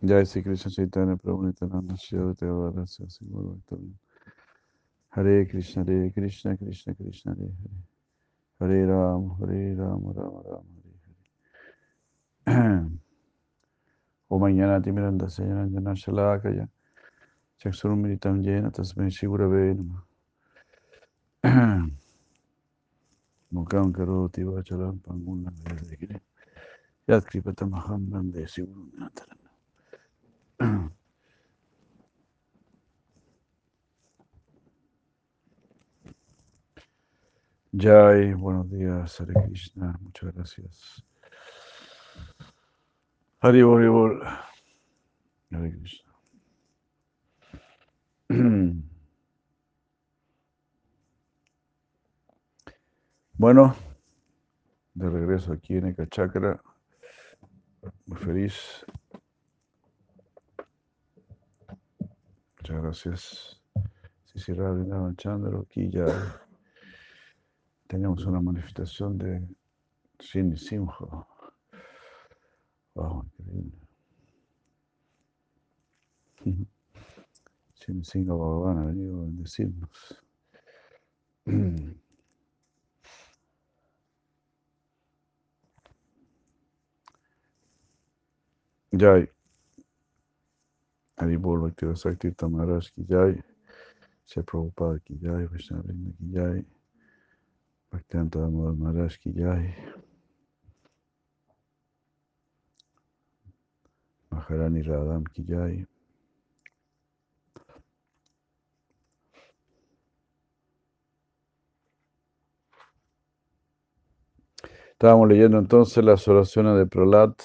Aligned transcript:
Jai 0.00 0.24
Sri 0.24 0.42
Krishna 0.42 0.70
Chaitanya 0.70 1.16
Prabhu 1.16 1.42
Nityananda 1.46 1.96
Shri 1.96 2.18
Gadadhara 2.18 2.86
Sivaguru 2.86 3.58
Bhaktivinoda 3.58 3.98
Hare 5.08 5.44
Krishna 5.46 5.84
Hare 5.84 6.10
Krishna 6.12 6.56
Krishna 6.56 6.94
Krishna 6.94 7.34
Hare 7.34 7.50
Hare. 8.60 8.70
Hare 8.70 8.86
Ram 8.86 9.36
Hare 9.40 9.74
Ram 9.74 10.02
Ram 10.06 10.34
Ram 10.46 10.66
Hare 12.46 12.54
Hare. 12.54 12.86
O 14.30 14.38
mañana 14.38 14.80
Timiranda 14.80 15.28
Sayanandana 15.28 15.96
Shalakaya 15.96 16.68
Chaksurum 17.60 18.00
Militam 18.00 18.40
Yena 18.40 18.70
Tasmai 18.70 19.10
Shigurave 19.10 19.74
Nama 19.74 20.04
Mukam 23.52 23.90
Karoti 23.90 24.44
Vacharam 24.44 25.00
Panguna 25.00 25.50
Vedagire 25.64 26.20
Yat 27.08 27.24
Kripatamaham 27.24 28.08
Bande 28.08 28.46
Sigurum 28.46 28.92
Nataram 28.96 29.47
Jai, 37.72 38.34
buenos 38.34 38.68
días, 38.70 39.20
Hare 39.20 39.34
Krishna, 39.46 39.96
muchas 40.00 40.34
gracias. 40.34 41.04
Hare 43.40 43.62
Krishna. 45.78 46.12
Bueno, 53.40 53.76
de 54.94 55.08
regreso 55.08 55.52
aquí 55.52 55.76
en 55.76 55.86
Ekachakra, 55.86 56.60
muy 58.06 58.18
feliz. 58.18 58.84
Muchas 62.68 62.82
gracias. 62.82 63.62
Si 64.26 64.38
Chandra, 65.16 65.58
aquí 65.58 65.88
ya 65.90 66.04
tenemos 67.86 68.26
una 68.26 68.42
manifestación 68.42 69.16
de 69.16 69.42
Shin 70.18 70.54
Simha. 70.54 70.94
Wow, 72.94 73.24
increíble. 73.38 73.72
Shin 77.80 78.04
Simha 78.04 78.34
Bhagavan 78.34 78.78
ha 78.80 78.84
venido 78.84 79.16
a 79.16 79.24
bendecirnos. 79.24 80.22
Jai. 88.92 89.30
Haribol 91.18 91.62
Bhakti 91.62 91.86
Sakti 91.96 92.30
Tamaraj 92.32 92.92
ki 92.94 93.04
Jai. 93.08 93.42
Se 94.26 94.42
Prabhupada 94.42 95.00
ki 95.04 95.18
Jai. 95.22 95.46
Vaishnavrinda 95.46 96.10
ki 96.18 96.32
Jai. 96.34 96.64
Bhaktianta 97.92 98.40
Damodar 98.40 98.74
Maharaj 98.74 99.18
ki 99.18 99.32
Jai. 99.34 99.74
Maharani 104.32 104.82
Radham 104.82 105.24
ki 105.34 105.44
Jai. 105.48 105.86
Estábamos 114.98 115.28
leyendo 115.28 115.58
entonces 115.58 116.04
las 116.04 116.26
oraciones 116.28 116.76
de 116.78 116.86
Pralat, 116.86 117.40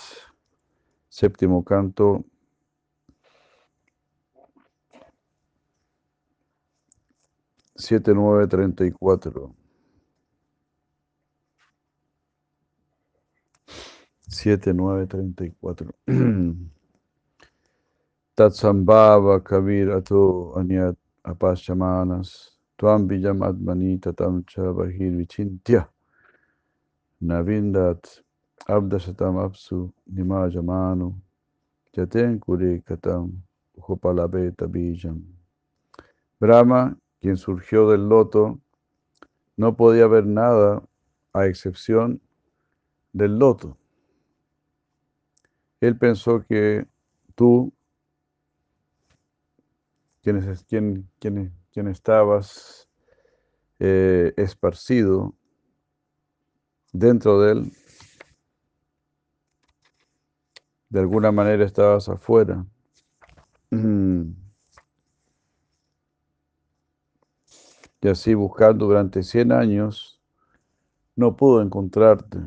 séptimo 1.10 1.64
canto. 1.64 2.26
7934. 7.84 9.52
7934. 14.30 15.94
Tatsambhava 18.38 19.44
Kabir 19.44 19.92
Ato 19.96 20.54
Anyat 20.58 20.96
Apashamanas 21.26 22.50
Tuam 22.80 23.08
Vijam 23.08 23.42
Admani 23.42 24.00
Tatam 24.00 24.44
Cha 24.48 24.62
Bahir 24.74 25.14
Vichintya 25.14 25.88
Navindat 27.24 28.22
Abdasatam 28.68 29.38
Apsu 29.38 29.92
Nimajamanu 30.12 31.14
Jaten 31.96 32.40
Kure 32.42 32.80
Katam 32.90 33.34
Upalabeta 33.78 34.68
Bijam 34.68 35.22
Brahma 36.42 36.96
quien 37.24 37.38
surgió 37.38 37.90
del 37.90 38.10
loto, 38.10 38.60
no 39.56 39.78
podía 39.78 40.08
ver 40.08 40.26
nada 40.26 40.84
a 41.32 41.46
excepción 41.46 42.22
del 43.14 43.40
loto. 43.40 43.78
Él 45.80 45.98
pensó 45.98 46.46
que 46.46 46.86
tú, 47.34 47.72
quien, 50.22 50.42
quien, 50.68 51.10
quien, 51.18 51.54
quien 51.72 51.88
estabas 51.88 52.90
eh, 53.80 54.34
esparcido 54.36 55.34
dentro 56.92 57.40
de 57.40 57.52
él, 57.54 57.72
de 60.90 61.00
alguna 61.00 61.32
manera 61.32 61.64
estabas 61.64 62.10
afuera. 62.10 62.66
Y 68.04 68.10
así 68.10 68.34
buscando 68.34 68.86
durante 68.88 69.24
100 69.24 69.54
años, 69.54 70.20
no 71.16 71.38
pudo 71.38 71.62
encontrarte. 71.62 72.38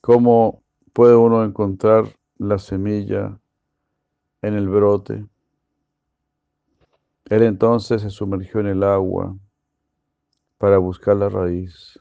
¿Cómo 0.00 0.62
puede 0.94 1.14
uno 1.14 1.44
encontrar 1.44 2.06
la 2.38 2.58
semilla 2.58 3.38
en 4.40 4.54
el 4.54 4.66
brote? 4.66 5.26
Él 7.26 7.42
entonces 7.42 8.00
se 8.00 8.08
sumergió 8.08 8.60
en 8.60 8.68
el 8.68 8.82
agua 8.82 9.36
para 10.56 10.78
buscar 10.78 11.16
la 11.16 11.28
raíz. 11.28 12.00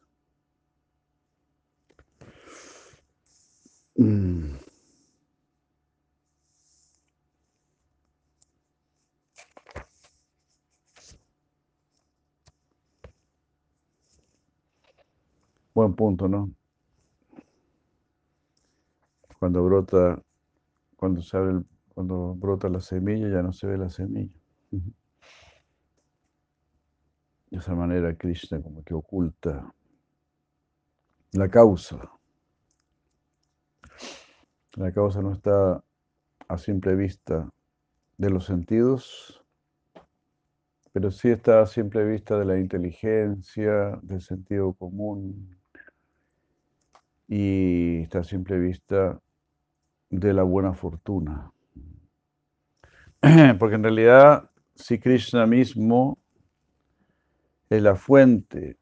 Buen 15.78 15.94
punto, 15.94 16.28
¿no? 16.28 16.52
Cuando 19.38 19.64
brota, 19.64 20.20
cuando 20.96 21.22
se 21.22 21.38
abre, 21.38 21.52
el, 21.52 21.66
cuando 21.94 22.34
brota 22.34 22.68
la 22.68 22.82
semilla, 22.82 23.30
ya 23.30 23.44
no 23.44 23.54
se 23.54 23.68
ve 23.68 23.78
la 23.78 23.88
semilla. 23.88 24.34
De 24.72 24.82
esa 27.60 27.76
manera 27.76 28.18
Krishna 28.18 28.60
como 28.60 28.84
que 28.84 28.96
oculta 28.96 29.72
la 31.34 31.48
causa. 31.48 32.12
La 34.78 34.92
causa 34.92 35.22
no 35.22 35.34
está 35.34 35.84
a 36.48 36.58
simple 36.58 36.96
vista 36.96 37.54
de 38.18 38.32
los 38.32 38.46
sentidos, 38.46 39.46
pero 40.92 41.12
sí 41.12 41.30
está 41.30 41.62
a 41.62 41.68
simple 41.68 42.04
vista 42.04 42.40
de 42.40 42.46
la 42.46 42.58
inteligencia, 42.58 44.00
del 44.02 44.22
sentido 44.22 44.74
común 44.74 45.56
y 47.28 48.04
está 48.04 48.20
a 48.20 48.24
simple 48.24 48.58
vista 48.58 49.20
de 50.10 50.34
la 50.34 50.44
buena 50.44 50.74
fortuna. 50.74 51.52
Porque 53.60 53.76
en 53.76 53.84
realidad, 53.84 54.50
si 54.76 55.00
Krishna 55.00 55.46
mismo 55.46 56.18
es 57.70 57.82
la 57.82 57.96
fuente 57.96 58.78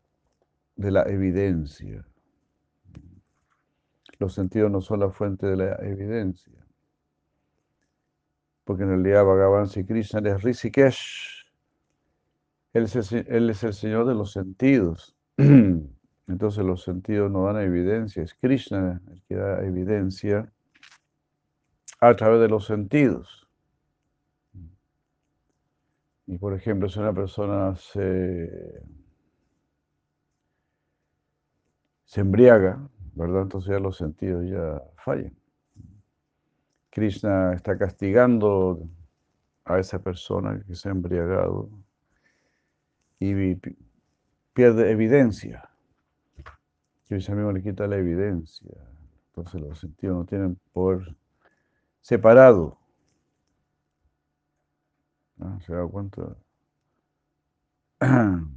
de 0.75 0.91
la 0.91 1.03
evidencia, 1.03 2.05
los 4.19 4.33
sentidos 4.33 4.71
no 4.71 4.81
son 4.81 4.99
la 4.99 5.09
fuente 5.09 5.47
de 5.47 5.57
la 5.57 5.75
evidencia. 5.81 6.53
Porque 8.63 8.83
en 8.83 8.89
realidad 8.89 9.25
Bhagavan 9.25 9.67
Sri 9.67 9.85
Krishna 9.85 10.21
es 10.29 10.43
Rishikesh. 10.43 11.45
Es, 12.73 13.11
el, 13.11 13.25
él 13.27 13.49
es 13.49 13.63
el 13.63 13.73
Señor 13.73 14.07
de 14.07 14.15
los 14.15 14.31
sentidos. 14.31 15.15
Entonces 16.27 16.65
los 16.65 16.83
sentidos 16.83 17.31
no 17.31 17.45
dan 17.45 17.57
evidencia. 17.57 18.23
Es 18.23 18.33
Krishna 18.33 19.01
el 19.11 19.21
que 19.23 19.35
da 19.35 19.63
evidencia 19.63 20.51
a 22.01 22.15
través 22.15 22.41
de 22.41 22.49
los 22.49 22.65
sentidos. 22.65 23.47
Y 26.27 26.37
por 26.37 26.53
ejemplo, 26.53 26.89
si 26.89 26.99
una 26.99 27.13
persona 27.13 27.75
se, 27.75 28.81
embriaga, 32.15 32.79
¿verdad? 33.13 33.43
Entonces 33.43 33.71
ya 33.71 33.79
los 33.79 33.97
sentidos 33.97 34.45
ya 34.47 34.81
fallan. 35.03 35.35
Krishna 36.89 37.53
está 37.53 37.77
castigando 37.77 38.89
a 39.65 39.79
esa 39.79 39.99
persona 39.99 40.63
que 40.65 40.75
se 40.75 40.87
ha 40.87 40.91
embriagado 40.93 41.69
y 43.19 43.55
pierde 44.53 44.91
evidencia. 44.91 45.69
Krishna 47.07 47.35
mismo 47.35 47.51
le 47.51 47.61
quita 47.61 47.87
la 47.87 47.97
evidencia. 47.97 48.71
Entonces 49.27 49.61
los 49.61 49.79
sentidos 49.79 50.17
no 50.17 50.25
tienen 50.25 50.59
poder 50.73 51.15
separado. 52.01 52.77
¿Se 55.65 55.73
da 55.73 55.85
cuenta? 55.85 56.35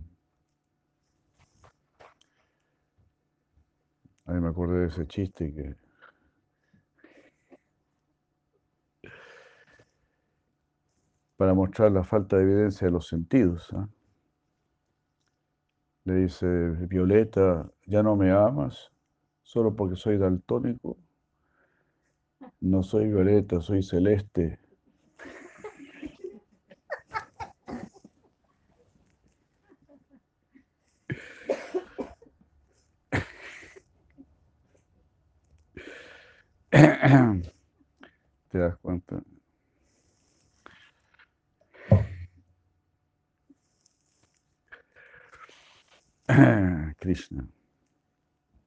Ahí 4.26 4.40
me 4.40 4.48
acordé 4.48 4.80
de 4.80 4.86
ese 4.88 5.06
chiste 5.06 5.52
que 5.52 5.74
para 11.36 11.54
mostrar 11.54 11.92
la 11.92 12.04
falta 12.04 12.36
de 12.36 12.42
evidencia 12.42 12.86
de 12.86 12.92
los 12.92 13.06
sentidos. 13.08 13.72
¿ah? 13.72 13.88
Le 16.08 16.14
dice, 16.14 16.46
Violeta, 16.88 17.70
¿ya 17.84 18.02
no 18.02 18.16
me 18.16 18.30
amas? 18.30 18.90
Solo 19.42 19.76
porque 19.76 19.94
soy 19.94 20.16
daltónico. 20.16 20.96
No 22.60 22.82
soy 22.82 23.08
Violeta, 23.08 23.60
soy 23.60 23.82
Celeste. 23.82 24.58
¿Te 36.70 38.58
das 38.58 38.78
cuenta? 38.78 39.22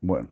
Bueno. 0.01 0.29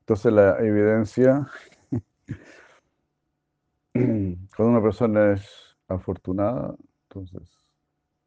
Entonces 0.00 0.32
la 0.32 0.58
evidencia, 0.58 1.48
cuando 3.92 4.36
una 4.58 4.82
persona 4.82 5.32
es 5.32 5.76
afortunada, 5.88 6.74
entonces 7.04 7.62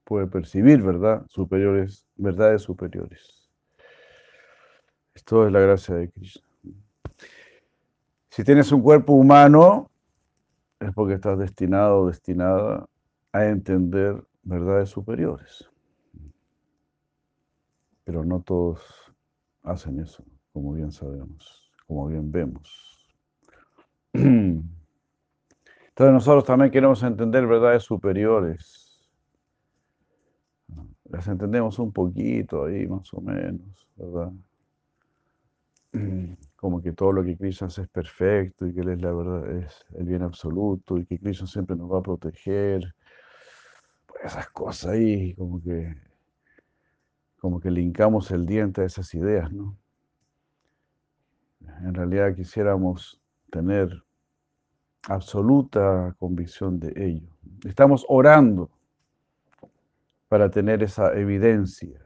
puede 0.06 0.28
percibir 0.28 0.82
verdad 0.82 1.26
superiores, 1.28 2.08
verdades 2.16 2.62
superiores. 2.62 3.50
Esto 5.14 5.46
es 5.46 5.52
la 5.52 5.60
gracia 5.60 5.96
de 5.96 6.10
Krishna. 6.10 6.46
Si 8.30 8.44
tienes 8.44 8.72
un 8.72 8.82
cuerpo 8.82 9.14
humano, 9.14 9.90
es 10.80 10.94
porque 10.94 11.14
estás 11.14 11.40
destinado 11.40 12.02
o 12.02 12.08
destinada 12.08 12.86
a 13.32 13.46
entender 13.46 14.22
verdades 14.44 14.90
superiores. 14.90 15.70
Pero 18.06 18.24
no 18.24 18.42
todos 18.42 18.82
hacen 19.64 20.00
eso, 20.00 20.24
como 20.54 20.74
bien 20.74 20.92
sabemos, 20.92 21.72
como 21.88 22.08
bien 22.08 22.32
vemos. 22.32 23.18
Entonces 24.14 26.14
nosotros 26.14 26.46
también 26.46 26.72
queremos 26.72 27.02
entender 27.04 27.48
verdades 27.48 27.84
superiores. 27.84 28.86
Las 31.06 31.28
entendemos 31.28 31.80
un 31.80 31.92
poquito 31.92 32.66
ahí, 32.66 32.88
más 32.88 33.12
o 33.14 33.22
menos, 33.22 33.88
¿verdad? 33.96 34.32
Como 36.56 36.82
que 36.82 36.92
todo 36.92 37.12
lo 37.12 37.24
que 37.24 37.38
Krishna 37.38 37.68
hace 37.68 37.84
es 37.84 37.88
perfecto 37.88 38.68
y 38.68 38.74
que 38.74 38.82
Él 38.82 38.90
es 38.90 39.02
la 39.02 39.12
verdad, 39.12 39.52
es 39.58 39.86
el 39.94 40.06
bien 40.06 40.24
absoluto 40.24 40.98
y 40.98 41.06
que 41.06 41.20
Krishna 41.20 41.48
siempre 41.48 41.76
nos 41.76 41.92
va 41.92 42.00
a 42.00 42.04
proteger. 42.04 42.96
Pues 44.06 44.26
esas 44.26 44.50
cosas 44.50 44.92
ahí, 44.92 45.34
como 45.36 45.62
que 45.62 45.96
como 47.46 47.60
que 47.60 47.70
linkamos 47.70 48.32
el 48.32 48.48
diente 48.48 48.82
a 48.82 48.86
esas 48.86 49.14
ideas, 49.14 49.54
¿no? 49.54 49.78
En 51.84 51.94
realidad 51.94 52.34
quisiéramos 52.34 53.22
tener 53.52 54.04
absoluta 55.08 56.16
convicción 56.18 56.80
de 56.80 56.92
ello. 56.96 57.30
Estamos 57.64 58.04
orando 58.10 58.72
para 60.28 60.50
tener 60.50 60.82
esa 60.82 61.14
evidencia. 61.14 62.04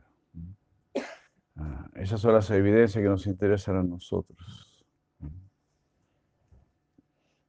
Ah, 1.55 1.89
esas 1.95 2.19
son 2.19 2.33
las 2.33 2.49
evidencias 2.49 3.01
que 3.01 3.09
nos 3.09 3.25
interesan 3.25 3.77
a 3.77 3.83
nosotros. 3.83 4.85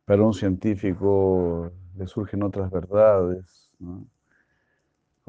Para 0.04 0.22
un 0.22 0.32
científico 0.32 1.72
le 1.96 2.06
surgen 2.06 2.44
otras 2.44 2.70
verdades, 2.70 3.72
¿no? 3.80 4.06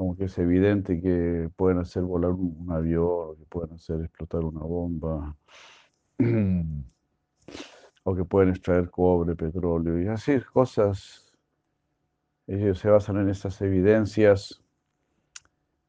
Como 0.02 0.16
que 0.16 0.24
es 0.24 0.36
evidente 0.36 1.00
que 1.00 1.48
pueden 1.54 1.78
hacer 1.78 2.02
volar 2.02 2.32
un, 2.32 2.66
avión, 2.72 3.36
que 3.36 3.44
pueden 3.44 3.76
hacer 3.76 4.00
explotar 4.00 4.40
una 4.40 4.58
bomba, 4.58 5.36
o 8.02 8.16
que 8.16 8.24
pueden 8.24 8.48
extraer 8.48 8.90
cobre, 8.90 9.36
petróleo, 9.36 10.02
y 10.02 10.08
así 10.08 10.40
cosas. 10.40 11.32
Ellos 12.48 12.80
se 12.80 12.90
basan 12.90 13.18
en 13.18 13.28
esas 13.28 13.62
evidencias 13.62 14.60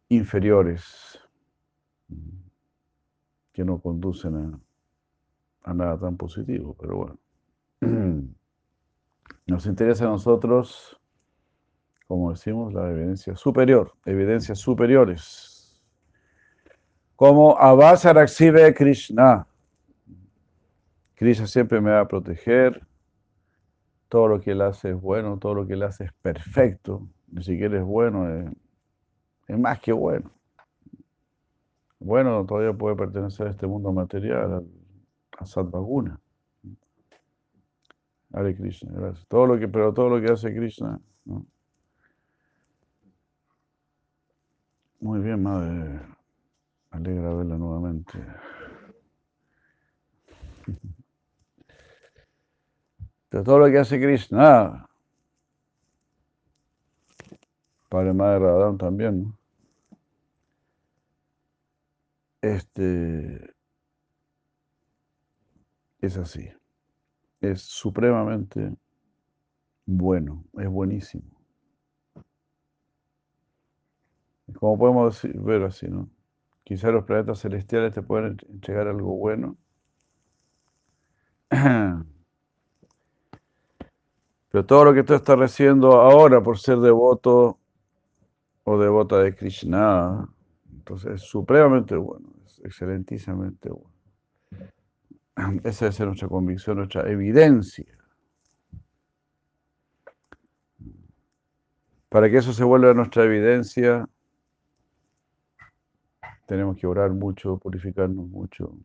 inferiores 0.10 1.19
que 3.51 3.65
no 3.65 3.80
conducen 3.80 4.36
a, 4.36 5.71
a 5.71 5.74
nada 5.74 5.98
tan 5.98 6.18
positivo, 6.18 6.75
pero 6.80 6.98
bueno. 6.98 7.18
Nos 9.48 9.65
interesa 9.65 10.06
a 10.06 10.10
nosotros 10.10 11.01
como 12.13 12.30
decimos, 12.30 12.71
la 12.75 12.92
evidencia 12.92 13.36
superior, 13.36 13.92
evidencias 14.06 14.60
superiores. 14.60 15.81
Como 17.15 17.57
Avasaraxive 17.57 18.71
Krishna. 18.75 19.48
Krishna 21.15 21.48
siempre 21.48 21.81
me 21.81 21.89
va 21.89 22.01
a 22.01 22.07
proteger. 22.07 22.86
Todo 24.10 24.27
lo 24.27 24.39
que 24.39 24.51
él 24.51 24.62
hace 24.62 24.92
es 24.92 25.01
bueno, 25.01 25.39
todo 25.39 25.56
lo 25.56 25.65
que 25.65 25.74
él 25.74 25.81
hace 25.81 26.04
es 26.04 26.13
perfecto. 26.21 27.07
Ni 27.31 27.42
siquiera 27.42 27.80
es 27.80 27.83
bueno, 27.83 28.45
es, 29.48 29.57
más 29.57 29.80
que 29.80 29.92
bueno. 29.92 30.30
Bueno, 31.98 32.45
todavía 32.45 32.74
puede 32.74 32.95
pertenecer 32.95 33.48
a 33.48 33.50
este 33.50 33.65
mundo 33.65 33.92
material, 33.92 34.63
a, 35.39 35.45
Satvaguna. 35.48 36.19
Hare 38.33 38.56
Krishna, 38.56 38.92
gracias. 38.94 39.25
Todo 39.27 39.48
lo 39.48 39.58
que, 39.58 39.67
pero 39.67 39.91
todo 39.91 40.10
lo 40.10 40.24
que 40.24 40.32
hace 40.32 40.53
Krishna, 40.53 41.00
¿no? 41.25 41.48
Muy 45.03 45.19
bien, 45.19 45.43
madre. 45.43 46.00
Alegra 46.91 47.33
verla 47.33 47.57
nuevamente. 47.57 48.17
De 53.29 53.43
todo 53.43 53.60
lo 53.60 53.65
que 53.69 53.79
hace 53.79 54.00
Krishna, 54.00 54.88
Padre 57.89 58.13
Madre 58.13 58.39
Radhan 58.39 58.77
también, 58.77 59.24
¿no? 59.24 59.38
Este 62.41 63.53
es 66.00 66.15
así. 66.15 66.50
Es 67.41 67.62
supremamente 67.62 68.74
bueno, 69.86 70.45
es 70.53 70.69
buenísimo. 70.69 71.42
Como 74.60 74.77
podemos 74.77 75.22
ver 75.24 75.63
así, 75.63 75.88
¿no? 75.88 76.10
Quizá 76.63 76.91
los 76.91 77.03
planetas 77.03 77.39
celestiales 77.39 77.93
te 77.93 78.01
pueden 78.01 78.38
entregar 78.50 78.88
algo 78.88 79.15
bueno. 79.15 79.57
Pero 84.50 84.65
todo 84.65 84.86
lo 84.86 84.93
que 84.93 85.03
tú 85.03 85.13
estás 85.13 85.38
recibiendo 85.38 85.93
ahora 86.00 86.41
por 86.41 86.57
ser 86.60 86.77
devoto 86.77 87.57
o 88.63 88.77
devota 88.77 89.17
de 89.19 89.36
Krishna, 89.36 90.29
entonces 90.72 91.13
es 91.13 91.22
supremamente 91.24 91.95
bueno, 91.95 92.29
es 92.45 92.60
excelentísimamente 92.63 93.69
bueno. 93.69 93.93
Esa 95.63 95.88
es 95.88 96.00
nuestra 96.00 96.27
convicción, 96.27 96.77
nuestra 96.77 97.10
evidencia. 97.10 97.86
Para 102.10 102.29
que 102.29 102.38
eso 102.38 102.53
se 102.53 102.63
vuelva 102.63 102.93
nuestra 102.93 103.24
evidencia, 103.24 104.07
tenemos 106.45 106.77
que 106.77 106.88
orar 106.88 107.12
mucho, 107.12 107.57
purificarnos 107.57 108.27
mucho, 108.27 108.75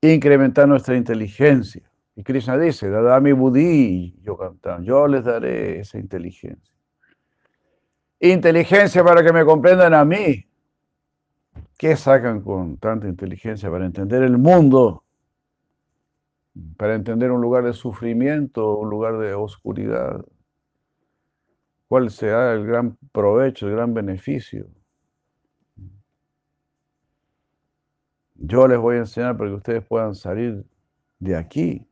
incrementar 0.00 0.68
nuestra 0.68 0.96
inteligencia. 0.96 1.82
Y 2.16 2.22
Krishna 2.22 2.56
dice, 2.58 2.88
Dadami 2.88 3.32
Buddhi, 3.32 4.16
yo 4.22 4.36
cantan, 4.36 4.84
yo 4.84 5.06
les 5.08 5.24
daré 5.24 5.80
esa 5.80 5.98
inteligencia. 5.98 6.74
Inteligencia 8.20 9.02
para 9.02 9.22
que 9.24 9.32
me 9.32 9.44
comprendan 9.44 9.94
a 9.94 10.04
mí. 10.04 10.46
¿Qué 11.76 11.96
sacan 11.96 12.40
con 12.40 12.76
tanta 12.78 13.08
inteligencia 13.08 13.70
para 13.70 13.84
entender 13.84 14.22
el 14.22 14.38
mundo? 14.38 15.04
para 16.76 16.94
entender 16.94 17.30
un 17.30 17.40
lugar 17.40 17.64
de 17.64 17.72
sufrimiento, 17.72 18.76
un 18.76 18.90
lugar 18.90 19.18
de 19.18 19.34
oscuridad. 19.34 20.24
¿Cuál 21.88 22.10
será 22.10 22.52
el 22.54 22.66
gran 22.66 22.96
provecho, 23.12 23.66
el 23.66 23.74
gran 23.74 23.94
beneficio? 23.94 24.68
Yo 28.34 28.66
les 28.66 28.78
voy 28.78 28.96
a 28.96 29.00
enseñar 29.00 29.36
para 29.36 29.50
que 29.50 29.56
ustedes 29.56 29.84
puedan 29.84 30.14
salir 30.14 30.64
de 31.18 31.36
aquí. 31.36 31.86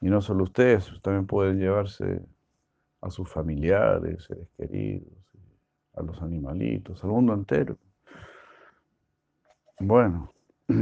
Y 0.00 0.08
no 0.08 0.20
solo 0.20 0.44
ustedes, 0.44 0.90
también 1.02 1.26
pueden 1.26 1.58
llevarse 1.58 2.20
a 3.00 3.10
sus 3.10 3.28
familiares, 3.30 4.24
seres 4.24 4.48
queridos, 4.56 5.12
a 5.94 6.02
los 6.02 6.20
animalitos, 6.22 7.02
al 7.02 7.10
mundo 7.10 7.34
entero. 7.34 7.76
Bueno, 9.80 10.32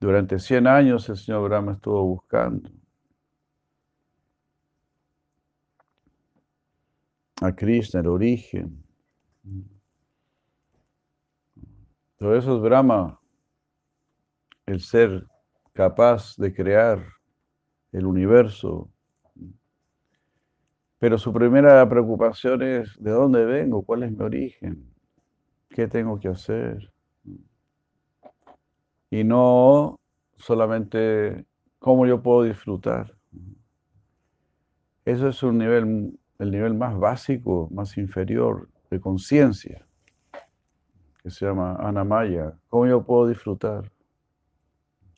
durante 0.00 0.38
100 0.38 0.66
años 0.66 1.08
el 1.08 1.16
señor 1.16 1.48
Brahma 1.48 1.72
estuvo 1.72 2.02
buscando 2.04 2.70
a 7.40 7.54
Krishna, 7.54 8.00
el 8.00 8.06
origen. 8.08 8.82
Todo 12.16 12.36
eso 12.36 12.56
es 12.56 12.62
Brahma, 12.62 13.20
el 14.66 14.80
ser 14.80 15.24
capaz 15.72 16.36
de 16.36 16.52
crear 16.52 17.04
el 17.92 18.06
universo. 18.06 18.90
Pero 20.98 21.16
su 21.16 21.32
primera 21.32 21.88
preocupación 21.88 22.62
es, 22.62 22.96
¿de 22.98 23.12
dónde 23.12 23.44
vengo? 23.44 23.82
¿Cuál 23.82 24.02
es 24.02 24.10
mi 24.10 24.24
origen? 24.24 24.92
¿Qué 25.68 25.86
tengo 25.86 26.18
que 26.18 26.28
hacer? 26.28 26.92
Y 29.10 29.22
no 29.22 29.96
solamente 30.38 31.46
cómo 31.78 32.04
yo 32.06 32.20
puedo 32.20 32.42
disfrutar. 32.42 33.14
Eso 35.04 35.28
es 35.28 35.42
un 35.42 35.58
nivel, 35.58 36.18
el 36.38 36.50
nivel 36.50 36.74
más 36.74 36.98
básico, 36.98 37.68
más 37.72 37.96
inferior 37.98 38.68
de 38.90 39.00
conciencia, 39.00 39.84
que 41.22 41.30
se 41.30 41.46
llama 41.46 41.76
Anamaya. 41.76 42.54
¿Cómo 42.68 42.86
yo 42.86 43.02
puedo 43.02 43.28
disfrutar? 43.28 43.90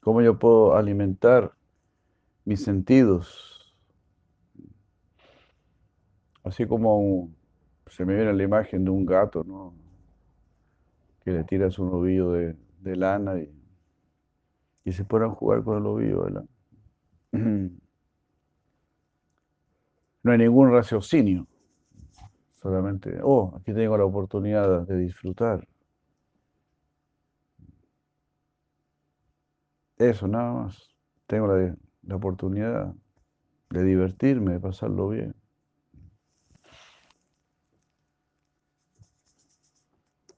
cómo 0.00 0.22
yo 0.22 0.38
puedo 0.38 0.76
alimentar 0.76 1.52
mis 2.44 2.64
sentidos. 2.64 3.76
Así 6.42 6.66
como 6.66 7.30
se 7.86 8.04
me 8.04 8.14
viene 8.14 8.32
la 8.32 8.42
imagen 8.42 8.84
de 8.84 8.90
un 8.90 9.04
gato, 9.04 9.44
¿no? 9.44 9.74
Que 11.22 11.32
le 11.32 11.44
tiras 11.44 11.78
un 11.78 11.92
ovillo 11.92 12.32
de, 12.32 12.56
lana 12.82 13.38
y, 13.38 13.52
y 14.84 14.92
se 14.92 15.04
puedan 15.04 15.30
jugar 15.30 15.62
con 15.62 15.78
el 15.78 15.86
ovillo 15.86 16.24
de 16.24 16.30
lana. 16.30 16.48
No 20.22 20.32
hay 20.32 20.38
ningún 20.38 20.70
raciocinio, 20.70 21.46
solamente, 22.62 23.18
oh, 23.22 23.54
aquí 23.56 23.72
tengo 23.72 23.96
la 23.96 24.04
oportunidad 24.04 24.86
de 24.86 24.96
disfrutar. 24.98 25.66
Eso, 30.00 30.26
nada 30.26 30.52
más. 30.52 30.88
Tengo 31.26 31.46
la, 31.46 32.16
oportunidad 32.16 32.94
de 33.68 33.84
divertirme, 33.84 34.52
de 34.54 34.60
pasarlo 34.60 35.10
bien. 35.10 35.34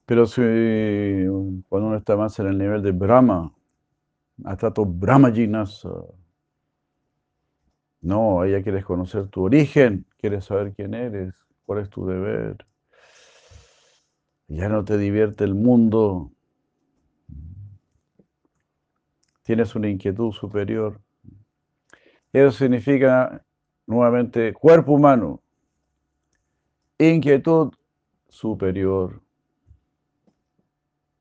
Pero 0.05 0.27
si 0.27 0.43
cuando 1.69 1.89
uno 1.89 1.97
está 1.97 2.17
más 2.17 2.39
en 2.41 2.49
el 2.49 2.59
nivel 2.59 2.83
de 2.83 2.91
Brahma, 2.91 3.55
hasta 4.45 4.73
tu 4.75 4.85
Brahma 4.85 5.31
Jinasa, 5.31 5.91
no, 8.03 8.41
ahí 8.43 8.51
ya 8.51 8.63
quieres 8.63 8.85
conocer 8.85 9.29
tu 9.29 9.45
origen, 9.45 10.05
quieres 10.19 10.45
saber 10.47 10.75
quién 10.75 10.93
eres, 10.93 11.35
cuál 11.65 11.79
es 11.79 11.89
tu 11.89 12.05
deber. 12.05 12.57
Ya 14.49 14.69
no 14.69 14.85
te 14.85 14.99
divierte 14.99 15.45
el 15.45 15.55
mundo, 15.55 16.33
tienes 19.45 19.75
una 19.77 19.89
inquietud 19.89 20.33
superior. 20.33 21.01
Eso 22.33 22.51
significa 22.51 23.45
nuevamente 23.87 24.53
cuerpo 24.53 24.93
humano, 24.93 25.41
inquietud 26.99 27.73
superior, 28.29 29.23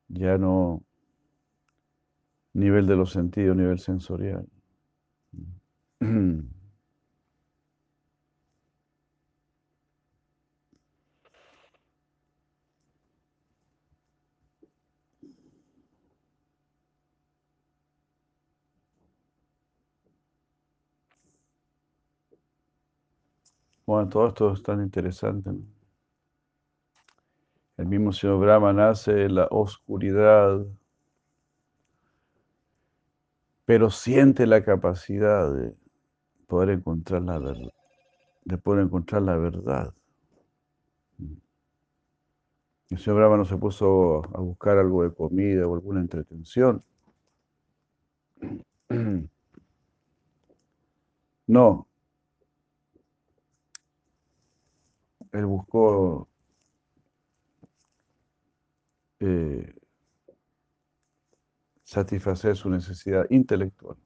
ya 0.07 0.39
no 0.39 0.83
nivel 2.53 2.87
de 2.87 2.95
los 2.95 3.11
sentidos, 3.11 3.55
nivel 3.55 3.77
sensorial. 3.77 4.47
Todo 23.91 24.27
esto 24.27 24.53
es 24.53 24.63
tan 24.63 24.81
interesante. 24.81 25.51
El 27.75 27.85
mismo 27.87 28.13
señor 28.13 28.39
Brahma 28.39 28.71
nace 28.71 29.25
en 29.25 29.35
la 29.35 29.47
oscuridad, 29.51 30.65
pero 33.65 33.89
siente 33.89 34.47
la 34.47 34.63
capacidad 34.63 35.53
de 35.53 35.75
poder 36.47 36.69
encontrar 36.69 37.23
la 37.23 37.37
verdad, 37.37 37.73
de 38.45 38.57
poder 38.57 38.85
encontrar 38.85 39.23
la 39.23 39.35
verdad. 39.35 39.93
El 42.89 42.97
señor 42.97 43.17
Brahma 43.17 43.37
no 43.37 43.45
se 43.45 43.57
puso 43.57 44.21
a 44.33 44.39
buscar 44.39 44.77
algo 44.77 45.03
de 45.03 45.13
comida 45.13 45.67
o 45.67 45.75
alguna 45.75 45.99
entretención. 45.99 46.81
No, 51.47 51.90
él 55.31 55.45
buscó 55.45 56.27
eh, 59.19 59.73
satisfacer 61.83 62.55
su 62.55 62.69
necesidad 62.69 63.25
intelectual, 63.29 63.97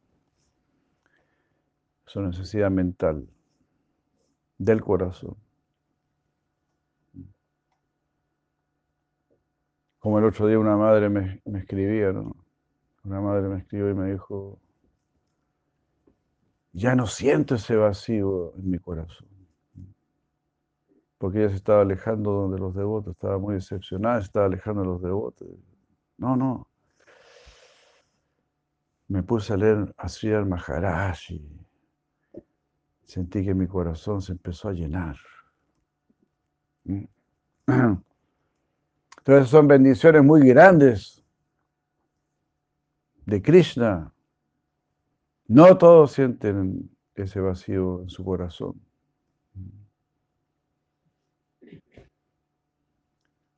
su 2.05 2.21
necesidad 2.21 2.69
mental, 2.69 3.27
del 4.57 4.81
corazón. 4.81 5.35
Como 9.99 10.19
el 10.19 10.25
otro 10.25 10.47
día 10.47 10.59
una 10.59 10.77
madre 10.77 11.09
me, 11.09 11.41
me 11.45 11.59
escribía, 11.59 12.11
¿no? 12.11 12.35
Una 13.03 13.21
madre 13.21 13.47
me 13.49 13.57
escribió 13.57 13.89
y 13.89 13.95
me 13.95 14.11
dijo, 14.11 14.59
ya 16.73 16.95
no 16.95 17.07
siento 17.07 17.55
ese 17.55 17.75
vacío 17.75 18.53
en 18.55 18.69
mi 18.69 18.79
corazón 18.79 19.34
porque 21.25 21.39
ella 21.39 21.49
se 21.49 21.55
estaba 21.55 21.81
alejando 21.81 22.49
de 22.49 22.59
los 22.59 22.75
devotos, 22.75 23.15
estaba 23.15 23.39
muy 23.39 23.55
decepcionada, 23.55 24.19
se 24.19 24.25
estaba 24.25 24.45
alejando 24.45 24.81
de 24.81 24.87
los 24.87 25.01
devotos. 25.01 25.47
No, 26.19 26.35
no. 26.35 26.67
Me 29.07 29.23
puse 29.23 29.53
a 29.53 29.57
leer 29.57 29.91
a 29.97 30.07
Sri 30.07 30.29
Maharaj 30.45 31.31
y 31.31 31.65
sentí 33.05 33.43
que 33.43 33.55
mi 33.55 33.65
corazón 33.65 34.21
se 34.21 34.33
empezó 34.33 34.69
a 34.69 34.73
llenar. 34.73 35.17
Entonces 39.17 39.49
son 39.49 39.67
bendiciones 39.67 40.23
muy 40.23 40.47
grandes 40.47 41.25
de 43.25 43.41
Krishna. 43.41 44.13
No 45.47 45.75
todos 45.75 46.11
sienten 46.11 46.95
ese 47.15 47.39
vacío 47.39 48.03
en 48.03 48.09
su 48.09 48.23
corazón. 48.23 48.84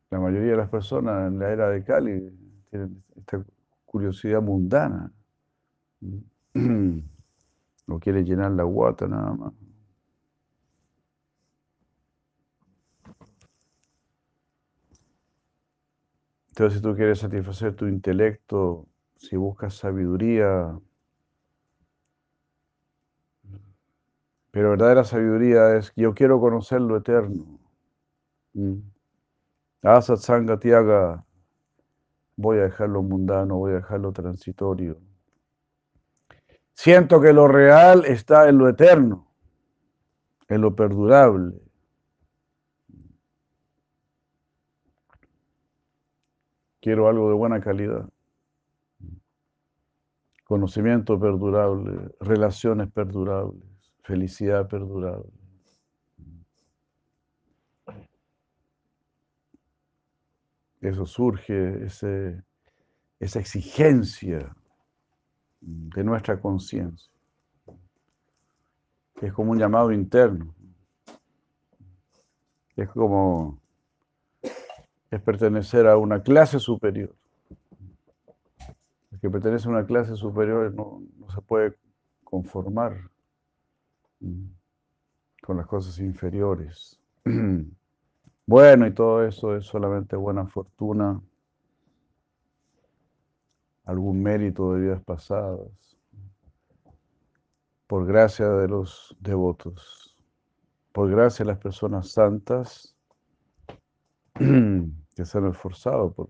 La 0.09 0.19
mayoría 0.19 0.51
de 0.51 0.57
las 0.57 0.69
personas 0.69 1.27
en 1.27 1.39
la 1.39 1.51
era 1.51 1.69
de 1.69 1.83
Cali 1.83 2.31
tienen 2.69 3.03
esta 3.15 3.43
curiosidad 3.85 4.41
mundana. 4.41 5.11
No 6.55 7.99
quiere 7.99 8.23
llenar 8.23 8.51
la 8.51 8.63
guata 8.63 9.07
nada 9.07 9.33
más. 9.33 9.53
Entonces, 16.49 16.79
si 16.79 16.83
tú 16.83 16.95
quieres 16.95 17.19
satisfacer 17.19 17.75
tu 17.75 17.85
intelecto, 17.85 18.87
si 19.15 19.35
buscas 19.35 19.75
sabiduría, 19.75 20.75
pero 24.49 24.71
verdadera 24.71 25.03
sabiduría 25.03 25.77
es 25.77 25.93
yo 25.95 26.15
quiero 26.15 26.39
conocer 26.39 26.81
lo 26.81 26.97
eterno. 26.97 27.59
Asatsanga 29.95 30.59
Tiaga 30.59 31.23
voy 32.35 32.57
a 32.57 32.63
dejar 32.63 32.89
lo 32.89 33.01
mundano, 33.01 33.57
voy 33.57 33.71
a 33.71 33.75
dejar 33.75 34.01
lo 34.01 34.11
transitorio. 34.11 34.99
Siento 36.73 37.21
que 37.21 37.31
lo 37.31 37.47
real 37.47 38.03
está 38.05 38.49
en 38.49 38.57
lo 38.57 38.67
eterno, 38.67 39.31
en 40.49 40.61
lo 40.61 40.75
perdurable. 40.75 41.59
Quiero 46.81 47.07
algo 47.07 47.29
de 47.29 47.35
buena 47.35 47.59
calidad. 47.61 48.07
Conocimiento 50.43 51.19
perdurable, 51.19 52.09
relaciones 52.19 52.91
perdurables, 52.91 53.63
felicidad 54.03 54.67
perdurable. 54.67 55.31
Eso 60.81 61.05
surge, 61.05 61.85
esa 61.85 63.39
exigencia 63.39 64.55
de 65.59 66.03
nuestra 66.03 66.39
conciencia, 66.39 67.11
que 69.15 69.27
es 69.27 69.33
como 69.33 69.51
un 69.51 69.59
llamado 69.59 69.91
interno. 69.91 70.53
Es 72.75 72.89
como 72.89 73.59
es 75.09 75.21
pertenecer 75.21 75.87
a 75.87 75.97
una 75.97 76.21
clase 76.21 76.59
superior. 76.59 77.15
El 79.11 79.19
que 79.19 79.29
pertenece 79.29 79.67
a 79.67 79.71
una 79.71 79.85
clase 79.85 80.15
superior 80.15 80.73
no, 80.73 81.01
no 81.17 81.31
se 81.31 81.41
puede 81.41 81.75
conformar 82.23 83.09
con 85.41 85.57
las 85.57 85.65
cosas 85.65 85.97
inferiores. 85.99 86.99
Bueno, 88.47 88.87
y 88.87 88.93
todo 88.93 89.25
eso 89.25 89.57
es 89.57 89.65
solamente 89.65 90.15
buena 90.15 90.47
fortuna, 90.47 91.21
algún 93.83 94.23
mérito 94.23 94.71
de 94.71 94.79
vidas 94.79 95.03
pasadas, 95.03 95.97
por 97.87 98.05
gracia 98.05 98.47
de 98.47 98.69
los 98.69 99.17
devotos, 99.19 100.15
por 100.93 101.11
gracia 101.11 101.43
de 101.43 101.51
las 101.51 101.59
personas 101.59 102.09
santas 102.09 102.95
que 104.35 105.25
se 105.25 105.37
han 105.37 105.47
esforzado 105.47 106.13
por, 106.13 106.29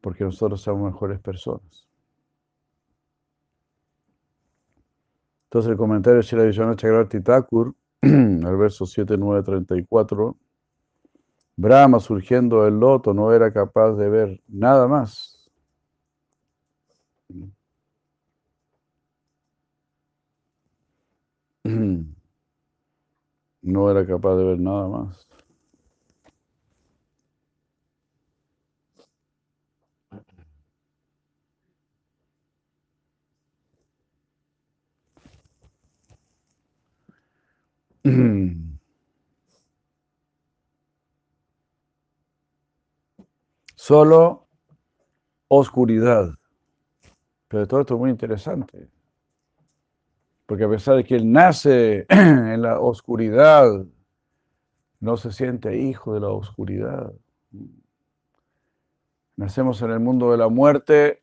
porque 0.00 0.24
nosotros 0.24 0.62
somos 0.62 0.92
mejores 0.92 1.20
personas. 1.20 1.86
Entonces 5.44 5.70
el 5.70 5.76
comentario 5.76 6.16
de 6.16 6.22
Shira 6.22 6.42
Vishwanath 6.42 6.82
al 8.02 8.56
verso 8.56 8.86
7, 8.86 9.16
9, 9.16 9.42
34, 9.42 10.36
Brahma 11.56 12.00
surgiendo 12.00 12.64
del 12.64 12.78
loto 12.80 13.12
no 13.14 13.32
era 13.32 13.52
capaz 13.52 13.92
de 13.92 14.08
ver 14.08 14.42
nada 14.48 14.88
más. 14.88 15.50
No 23.62 23.90
era 23.90 24.06
capaz 24.06 24.36
de 24.36 24.44
ver 24.44 24.58
nada 24.58 24.86
más. 24.88 25.26
Solo 43.76 44.46
oscuridad. 45.48 46.34
Pero 47.48 47.66
todo 47.66 47.80
esto 47.80 47.94
es 47.94 48.00
muy 48.00 48.10
interesante. 48.10 48.88
Porque 50.46 50.64
a 50.64 50.68
pesar 50.68 50.96
de 50.96 51.04
que 51.04 51.16
él 51.16 51.30
nace 51.30 52.06
en 52.08 52.62
la 52.62 52.80
oscuridad, 52.80 53.84
no 55.00 55.16
se 55.16 55.32
siente 55.32 55.76
hijo 55.76 56.14
de 56.14 56.20
la 56.20 56.28
oscuridad. 56.28 57.12
Nacemos 59.36 59.80
en 59.82 59.90
el 59.90 60.00
mundo 60.00 60.30
de 60.30 60.38
la 60.38 60.48
muerte, 60.48 61.22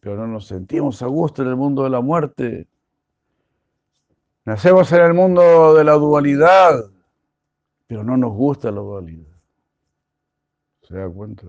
pero 0.00 0.16
no 0.16 0.26
nos 0.26 0.46
sentimos 0.46 1.00
a 1.02 1.06
gusto 1.06 1.42
en 1.42 1.48
el 1.48 1.56
mundo 1.56 1.84
de 1.84 1.90
la 1.90 2.00
muerte. 2.00 2.68
Nacemos 4.44 4.90
en 4.92 5.02
el 5.02 5.14
mundo 5.14 5.74
de 5.74 5.84
la 5.84 5.92
dualidad, 5.92 6.90
pero 7.86 8.02
no 8.02 8.16
nos 8.16 8.32
gusta 8.32 8.70
la 8.70 8.80
dualidad. 8.80 9.32
¿Se 10.82 10.96
da 10.96 11.08
cuenta? 11.08 11.46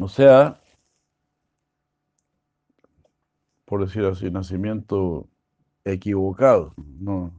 O 0.00 0.08
sea, 0.08 0.60
por 3.64 3.86
decir 3.86 4.04
así, 4.04 4.30
nacimiento 4.30 5.28
equivocado, 5.84 6.74
no, 6.76 7.32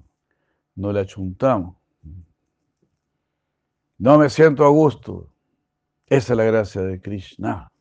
no 0.75 0.93
le 0.93 1.01
achuntamos. 1.01 1.75
No 3.97 4.17
me 4.17 4.29
siento 4.29 4.65
a 4.65 4.69
gusto. 4.69 5.29
Esa 6.05 6.33
es 6.33 6.37
la 6.37 6.43
gracia 6.45 6.81
de 6.81 7.01
Krishna. 7.01 7.72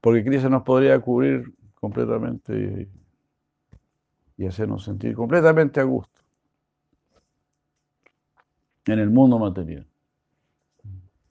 Porque 0.00 0.24
Cristo 0.24 0.48
nos 0.48 0.62
podría 0.62 0.98
cubrir 1.00 1.52
completamente 1.74 2.88
y, 4.36 4.46
hacernos 4.46 4.84
sentir 4.84 5.14
completamente 5.14 5.80
a 5.80 5.84
gusto 5.84 6.18
en 8.86 8.98
el 8.98 9.10
mundo 9.10 9.38
material. 9.38 9.86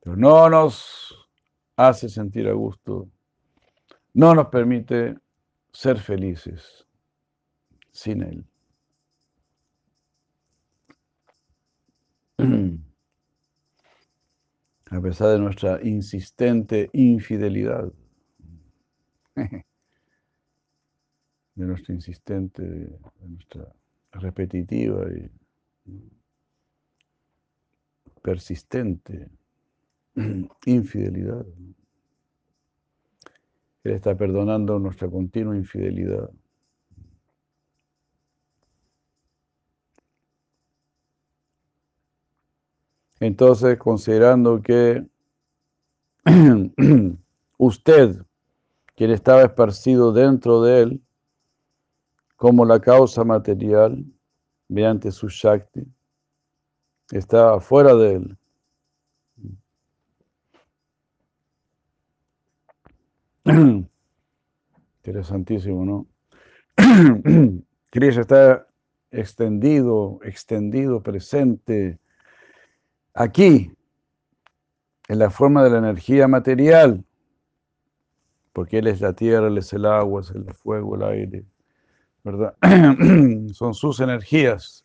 Pero 0.00 0.16
no 0.16 0.48
nos 0.48 1.28
hace 1.76 2.08
sentir 2.08 2.46
a 2.48 2.52
gusto, 2.52 3.08
no 4.14 4.34
nos 4.34 4.46
permite 4.46 5.16
ser 5.72 5.98
felices 5.98 6.86
sin 7.90 8.22
Él. 8.22 8.46
a 14.90 15.00
pesar 15.00 15.28
de 15.28 15.38
nuestra 15.38 15.80
insistente 15.82 16.90
infidelidad, 16.92 17.92
de 19.36 19.64
nuestra 21.54 21.94
insistente, 21.94 22.62
de 22.62 22.98
nuestra 23.28 23.72
repetitiva 24.12 25.06
y 25.12 25.30
persistente 28.20 29.30
infidelidad. 30.66 31.46
Él 33.84 33.92
está 33.92 34.16
perdonando 34.16 34.78
nuestra 34.78 35.08
continua 35.08 35.56
infidelidad. 35.56 36.30
Entonces, 43.20 43.78
considerando 43.78 44.62
que 44.62 45.06
usted, 47.58 48.16
quien 48.96 49.10
estaba 49.10 49.42
esparcido 49.42 50.12
dentro 50.12 50.62
de 50.62 50.80
él, 50.82 51.02
como 52.36 52.64
la 52.64 52.80
causa 52.80 53.22
material, 53.22 54.02
mediante 54.68 55.12
su 55.12 55.28
Shakti, 55.28 55.86
estaba 57.10 57.60
fuera 57.60 57.94
de 57.94 58.14
él. 58.14 58.38
Interesantísimo, 65.04 65.84
¿no? 65.84 66.06
Krishna 67.90 68.22
está 68.22 68.66
extendido, 69.10 70.20
extendido, 70.22 71.02
presente, 71.02 71.98
aquí, 73.20 73.70
en 75.08 75.18
la 75.18 75.30
forma 75.30 75.62
de 75.62 75.70
la 75.70 75.78
energía 75.78 76.26
material, 76.26 77.04
porque 78.52 78.78
Él 78.78 78.86
es 78.86 79.00
la 79.00 79.12
tierra, 79.12 79.48
Él 79.48 79.58
es 79.58 79.72
el 79.72 79.84
agua, 79.84 80.22
es 80.22 80.30
el 80.30 80.52
fuego, 80.54 80.96
el 80.96 81.02
aire, 81.02 81.44
¿verdad? 82.24 82.54
Son 83.52 83.74
sus 83.74 84.00
energías. 84.00 84.84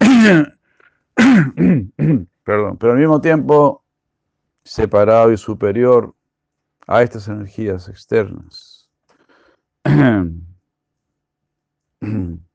Perdón, 2.44 2.76
pero 2.78 2.92
al 2.92 2.98
mismo 2.98 3.20
tiempo 3.20 3.84
separado 4.64 5.32
y 5.32 5.36
superior 5.36 6.14
a 6.86 7.02
estas 7.02 7.28
energías 7.28 7.88
externas. 7.88 8.88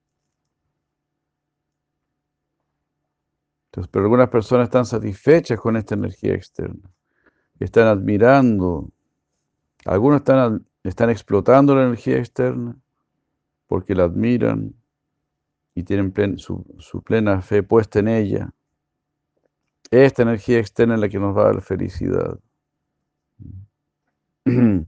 pero 3.71 4.05
algunas 4.05 4.29
personas 4.29 4.65
están 4.65 4.85
satisfechas 4.85 5.59
con 5.59 5.77
esta 5.77 5.95
energía 5.95 6.33
externa, 6.33 6.89
están 7.59 7.87
admirando, 7.87 8.89
algunos 9.85 10.19
están, 10.19 10.65
están 10.83 11.09
explotando 11.09 11.75
la 11.75 11.83
energía 11.83 12.17
externa, 12.17 12.75
porque 13.67 13.93
la 13.95 14.05
admiran 14.05 14.73
y 15.75 15.83
tienen 15.83 16.37
su, 16.37 16.65
su, 16.79 17.01
plena 17.03 17.41
fe 17.41 17.63
puesta 17.63 17.99
en 17.99 18.07
ella. 18.07 18.53
Esta 19.91 20.23
energía 20.23 20.59
externa 20.59 20.95
es 20.95 21.01
la 21.01 21.09
que 21.09 21.19
nos 21.19 21.35
va 21.37 21.43
a 21.43 21.53
dar 21.53 21.61
felicidad. 21.61 22.39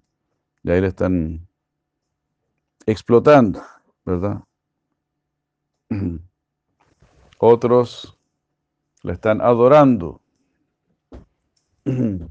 Y 0.64 0.70
ahí 0.70 0.80
la 0.80 0.90
están 0.90 1.48
explotando, 2.86 3.64
¿verdad? 4.06 4.44
Otros 7.40 8.21
la 9.04 9.14
están 9.14 9.42
adorando. 9.42 10.22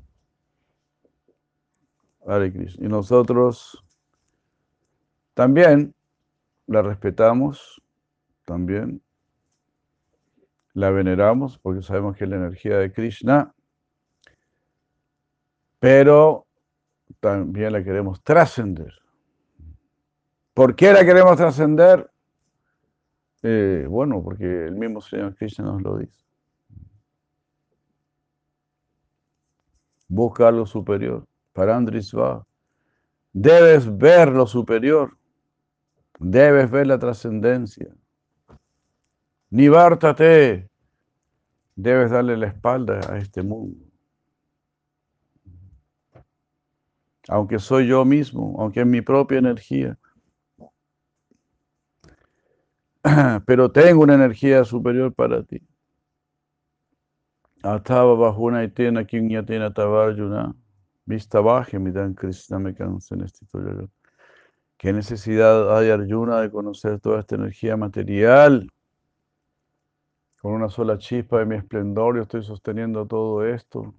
Y 2.79 2.87
nosotros 2.87 3.85
también 5.35 5.95
la 6.67 6.81
respetamos, 6.83 7.83
también 8.45 9.03
la 10.75 10.91
veneramos, 10.91 11.59
porque 11.59 11.83
sabemos 11.83 12.17
que 12.17 12.25
es 12.25 12.31
la 12.31 12.37
energía 12.37 12.79
de 12.79 12.93
Krishna, 12.93 13.53
pero 15.81 16.47
también 17.19 17.73
la 17.73 17.83
queremos 17.83 18.23
trascender. 18.23 18.95
¿Por 20.55 20.77
qué 20.77 20.93
la 20.93 21.05
queremos 21.05 21.37
trascender? 21.37 22.11
Eh, 23.43 23.87
bueno, 23.89 24.23
porque 24.23 24.67
el 24.67 24.77
mismo 24.77 25.01
Señor 25.01 25.35
Krishna 25.35 25.65
nos 25.65 25.83
lo 25.83 25.97
dice. 25.97 26.30
Busca 30.11 30.51
lo 30.51 30.67
superior. 30.67 31.25
Para 31.53 31.79
va. 31.79 32.45
Debes 33.33 33.97
ver 33.97 34.29
lo 34.33 34.45
superior. 34.45 35.17
Debes 36.19 36.69
ver 36.69 36.89
la 36.89 36.99
trascendencia. 36.99 37.95
Nivártate. 39.51 40.69
Debes 41.77 42.11
darle 42.11 42.37
la 42.37 42.49
espalda 42.49 43.01
a 43.09 43.19
este 43.19 43.45
mundo. 43.45 43.87
Aunque 47.29 47.61
soy 47.61 47.87
yo 47.87 48.05
mismo, 48.05 48.57
aunque 48.59 48.81
es 48.81 48.87
mi 48.87 49.03
propia 49.03 49.39
energía. 49.39 49.97
Pero 53.47 53.71
tengo 53.71 54.03
una 54.03 54.15
energía 54.15 54.65
superior 54.65 55.15
para 55.15 55.45
ti. 55.45 55.63
Atava 57.63 58.17
bajuna 58.17 58.63
itena 58.65 59.05
kinyatena 59.05 59.71
tavarjuna. 59.75 60.55
Vista 61.07 61.43
baje, 61.43 61.79
mi 61.79 61.91
dan 61.91 62.15
Krishna 62.15 62.59
me 62.59 62.75
cansa 62.75 63.15
en 63.15 63.23
este 63.23 63.45
¿Qué 64.79 64.93
necesidad 64.95 65.77
hay 65.77 65.91
Arjuna 65.91 66.41
de 66.41 66.51
conocer 66.51 67.01
toda 67.01 67.21
esta 67.21 67.35
energía 67.35 67.77
material? 67.77 68.67
Con 70.41 70.53
una 70.53 70.71
sola 70.71 70.97
chispa 70.97 71.41
de 71.41 71.47
mi 71.47 71.57
esplendor 71.57 72.17
yo 72.17 72.23
estoy 72.23 72.43
sosteniendo 72.43 73.07
todo 73.07 73.45
esto. 73.45 73.95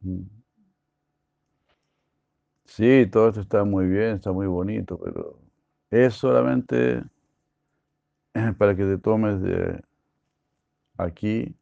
Mm. 0.00 0.24
Sí, 2.66 3.06
todo 3.10 3.28
esto 3.28 3.40
está 3.40 3.64
muy 3.64 3.86
bien, 3.86 4.16
está 4.16 4.32
muy 4.32 4.46
bonito, 4.46 4.98
pero 4.98 5.40
es 5.90 6.12
solamente 6.14 7.02
para 8.58 8.76
que 8.76 8.84
te 8.84 8.98
tomes 8.98 9.40
de 9.40 9.82
aquí 10.98 11.57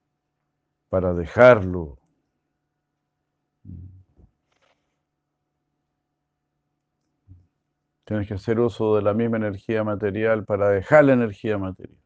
para 0.89 1.13
dejarlo. 1.15 1.99
Tienes 8.05 8.29
que 8.29 8.35
hacer 8.35 8.61
uso 8.61 8.95
de 8.97 9.03
la 9.03 9.15
misma 9.15 9.37
energía 9.39 9.83
material 9.83 10.45
para 10.45 10.71
dejar 10.71 11.05
la 11.07 11.15
energía 11.15 11.59
material. 11.59 11.99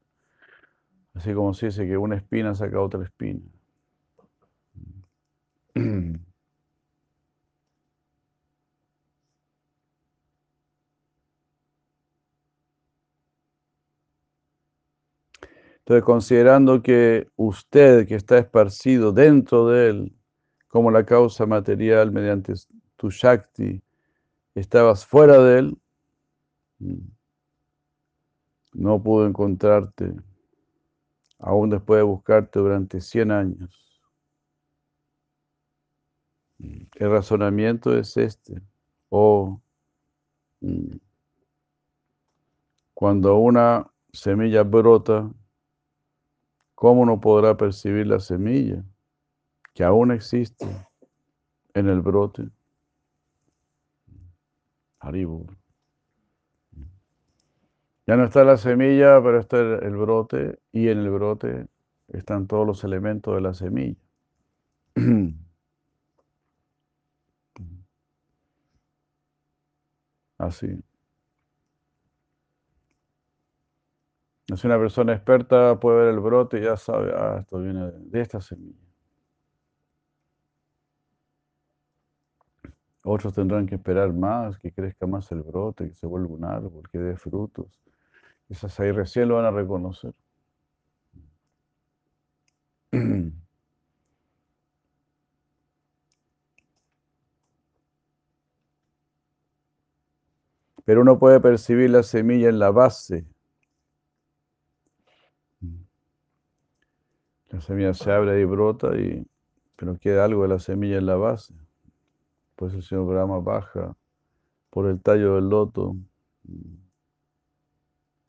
Así 1.15 1.35
como 1.35 1.53
se 1.53 1.67
dice 1.67 1.87
que 1.87 1.99
una 1.99 2.17
espina 2.17 2.55
saca 2.55 2.81
otra 2.81 3.05
espina. 3.05 3.41
Entonces, 15.91 16.05
considerando 16.07 16.81
que 16.85 17.27
usted 17.35 18.07
que 18.07 18.15
está 18.15 18.39
esparcido 18.39 19.11
dentro 19.11 19.67
de 19.67 19.89
él, 19.89 20.17
como 20.69 20.89
la 20.93 21.05
causa 21.05 21.47
material 21.47 22.13
mediante 22.13 22.53
tu 22.95 23.11
Shakti, 23.11 23.83
estabas 24.55 25.05
fuera 25.05 25.39
de 25.39 25.59
él, 25.59 25.79
no 28.73 29.03
pudo 29.03 29.27
encontrarte, 29.27 30.15
aún 31.41 31.71
después 31.71 31.99
de 31.99 32.05
buscarte 32.05 32.61
durante 32.61 33.01
100 33.01 33.33
años. 33.33 34.01
El 36.61 37.11
razonamiento 37.11 37.99
es 37.99 38.17
este. 38.17 38.63
O 39.09 39.61
mm, 40.61 40.99
cuando 42.95 43.39
una 43.39 43.91
semilla 44.13 44.63
brota, 44.63 45.29
¿cómo 46.81 47.05
no 47.05 47.21
podrá 47.21 47.59
percibir 47.59 48.07
la 48.07 48.21
semilla 48.21 48.83
que 49.75 49.85
aún 49.85 50.13
existe 50.13 50.65
en 51.75 51.91
el 51.91 52.01
brote? 52.01 52.49
Haribur. 54.99 55.59
Ya 58.07 58.17
no 58.17 58.25
está 58.25 58.45
la 58.45 58.57
semilla, 58.57 59.23
pero 59.23 59.39
está 59.41 59.59
el, 59.61 59.95
brote 59.95 60.59
y 60.73 60.89
en 60.89 61.01
el 61.01 61.11
brote 61.11 61.67
están 62.09 62.47
todos 62.47 62.67
los 62.67 62.83
elementos 62.83 63.35
de 63.35 63.43
la 63.43 63.53
semilla. 63.53 64.01
Así. 70.39 70.83
Si 74.57 74.67
una 74.67 74.79
persona 74.79 75.13
experta 75.13 75.79
puede 75.79 75.99
ver 75.99 76.09
el 76.15 76.21
brote 76.21 76.59
y 76.59 76.63
ya 76.63 76.77
sabe, 76.77 77.13
ah, 77.15 77.39
esto 77.41 77.61
viene 77.61 77.91
de 77.93 78.21
esta 78.21 78.41
semilla. 78.41 78.79
Otros 83.05 83.35
tendrán 83.35 83.67
que 83.67 83.77
esperar 83.77 84.13
más, 84.13 84.59
que 84.59 84.73
crezca 84.73 85.07
más 85.07 85.31
el 85.33 85.43
brote, 85.43 85.89
que 85.89 85.95
se 85.95 86.07
vuelva 86.07 86.35
un 86.35 86.45
árbol, 86.45 86.89
que 86.91 86.99
dé 86.99 87.17
frutos. 87.17 87.67
Esas 88.49 88.79
ahí 88.81 88.93
recién 88.93 89.29
lo 89.29 89.37
van 89.37 89.47
a 89.47 89.51
reconocer. 89.51 90.13
Pero 100.85 101.03
uno 101.03 101.19
puede 101.19 101.41
percibir 101.41 101.91
la 101.91 102.03
semilla 102.03 102.49
en 102.49 102.59
la 102.59 102.71
base. 102.71 103.25
La 107.51 107.61
semilla 107.61 107.95
se 107.95 108.13
abre 108.13 108.41
y 108.41 108.45
brota, 108.45 108.97
y, 108.97 109.27
pero 109.77 109.99
queda 109.99 110.25
algo 110.25 110.43
de 110.43 110.49
la 110.49 110.61
semilla 110.61 110.99
en 110.99 111.07
la 111.07 111.17
base. 111.17 111.53
Pues 112.55 112.75
el 112.75 112.83
señor 112.83 113.07
Brahma 113.07 113.41
baja 113.41 113.97
por 114.71 114.87
el 114.87 115.01
tallo 115.01 115.35
del 115.35 115.49
loto. 115.49 115.97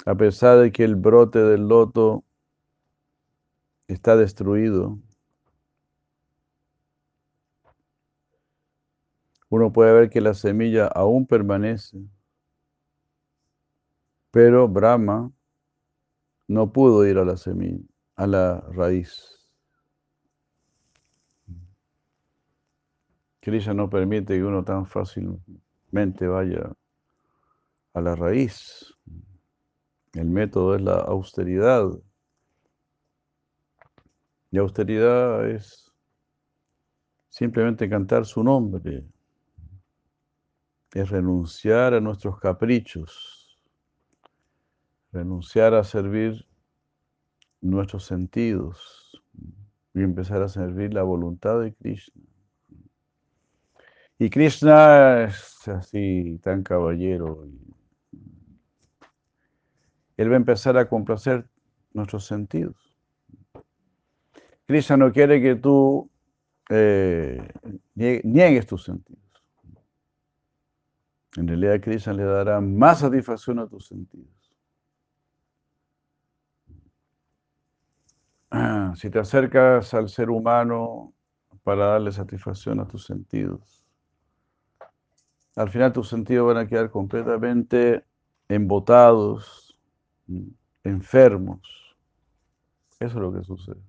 A 0.05 0.15
pesar 0.15 0.59
de 0.59 0.71
que 0.71 0.83
el 0.83 0.95
brote 0.95 1.39
del 1.39 1.67
loto 1.67 2.23
está 3.87 4.15
destruido, 4.15 4.97
uno 9.49 9.71
puede 9.71 9.93
ver 9.93 10.09
que 10.09 10.21
la 10.21 10.33
semilla 10.33 10.87
aún 10.87 11.27
permanece, 11.27 11.99
pero 14.31 14.67
Brahma 14.67 15.31
no 16.47 16.71
pudo 16.71 17.05
ir 17.05 17.17
a 17.17 17.25
la 17.25 17.37
semilla, 17.37 17.83
a 18.21 18.27
la 18.27 18.61
raíz. 18.69 19.49
Krishna 23.39 23.73
no 23.73 23.89
permite 23.89 24.35
que 24.35 24.43
uno 24.43 24.63
tan 24.63 24.85
fácilmente 24.85 26.27
vaya 26.27 26.71
a 27.93 28.01
la 28.01 28.15
raíz. 28.15 28.93
El 30.13 30.29
método 30.29 30.75
es 30.75 30.83
la 30.83 30.97
austeridad. 30.97 31.89
Y 34.51 34.59
austeridad 34.59 35.49
es 35.49 35.91
simplemente 37.29 37.89
cantar 37.89 38.27
su 38.27 38.43
nombre. 38.43 39.03
Es 40.93 41.09
renunciar 41.09 41.95
a 41.95 41.99
nuestros 41.99 42.39
caprichos. 42.39 43.59
Renunciar 45.11 45.73
a 45.73 45.83
servir 45.83 46.50
nuestros 47.61 48.05
sentidos 48.05 49.21
y 49.93 50.01
empezar 50.01 50.41
a 50.41 50.49
servir 50.49 50.93
la 50.93 51.03
voluntad 51.03 51.61
de 51.61 51.73
Krishna. 51.73 52.23
Y 54.17 54.29
Krishna 54.29 55.23
es 55.23 55.67
así 55.67 56.39
tan 56.43 56.61
caballero 56.63 57.47
Él 60.17 60.29
va 60.29 60.33
a 60.33 60.37
empezar 60.37 60.77
a 60.77 60.87
complacer 60.87 61.47
nuestros 61.93 62.25
sentidos. 62.25 62.75
Krishna 64.67 64.97
no 64.97 65.11
quiere 65.11 65.41
que 65.41 65.55
tú 65.55 66.09
eh, 66.69 67.51
niegues 67.95 68.67
tus 68.67 68.83
sentidos. 68.83 69.21
En 71.37 71.47
realidad 71.47 71.81
Krishna 71.81 72.13
le 72.13 72.23
dará 72.23 72.61
más 72.61 72.99
satisfacción 72.99 73.59
a 73.59 73.67
tus 73.67 73.87
sentidos. 73.87 74.40
Si 78.95 79.09
te 79.09 79.19
acercas 79.19 79.93
al 79.93 80.09
ser 80.09 80.29
humano 80.29 81.13
para 81.63 81.85
darle 81.85 82.11
satisfacción 82.11 82.79
a 82.79 82.87
tus 82.87 83.05
sentidos, 83.05 83.85
al 85.55 85.69
final 85.69 85.93
tus 85.93 86.09
sentidos 86.09 86.47
van 86.47 86.57
a 86.57 86.67
quedar 86.67 86.89
completamente 86.89 88.05
embotados, 88.47 89.77
enfermos. 90.83 91.95
Eso 92.99 93.17
es 93.17 93.21
lo 93.21 93.33
que 93.33 93.43
sucede. 93.43 93.81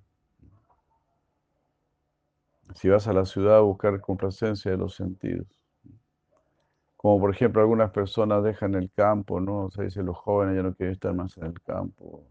Si 2.75 2.89
vas 2.89 3.07
a 3.07 3.13
la 3.13 3.25
ciudad 3.25 3.57
a 3.57 3.61
buscar 3.61 4.01
complacencia 4.01 4.71
de 4.71 4.77
los 4.77 4.95
sentidos. 4.95 5.47
Como 6.97 7.19
por 7.19 7.31
ejemplo 7.31 7.61
algunas 7.61 7.91
personas 7.91 8.43
dejan 8.43 8.75
el 8.75 8.89
campo, 8.91 9.39
¿no? 9.39 9.65
O 9.65 9.71
sea, 9.71 9.83
dicen 9.83 10.05
los 10.05 10.17
jóvenes 10.17 10.55
ya 10.55 10.63
no 10.63 10.73
quieren 10.73 10.93
estar 10.93 11.13
más 11.13 11.37
en 11.37 11.45
el 11.45 11.61
campo. 11.61 12.25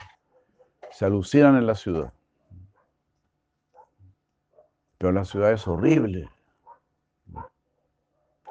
Se 0.90 1.04
alucinan 1.04 1.56
en 1.56 1.66
la 1.66 1.74
ciudad. 1.74 2.12
Pero 5.02 5.10
la 5.10 5.24
ciudad 5.24 5.50
es 5.50 5.66
horrible. 5.66 6.30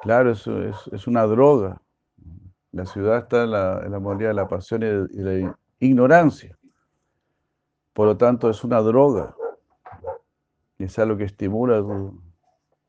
Claro, 0.01 0.31
es, 0.31 1.07
una 1.07 1.23
droga. 1.23 1.81
La 2.73 2.85
ciudad 2.85 3.19
está 3.19 3.45
en 3.45 3.51
la, 3.51 3.81
en 3.85 4.03
modalidad 4.03 4.31
de 4.31 4.33
la 4.33 4.49
pasión 4.49 4.83
y, 4.83 5.17
la 5.21 5.57
ignorancia. 5.79 6.59
Por 7.93 8.05
lo 8.07 8.17
tanto, 8.17 8.49
es 8.49 8.65
una 8.65 8.81
droga. 8.81 9.33
Y 10.77 10.83
es 10.83 10.99
algo 10.99 11.15
que 11.15 11.23
estimula 11.23 11.81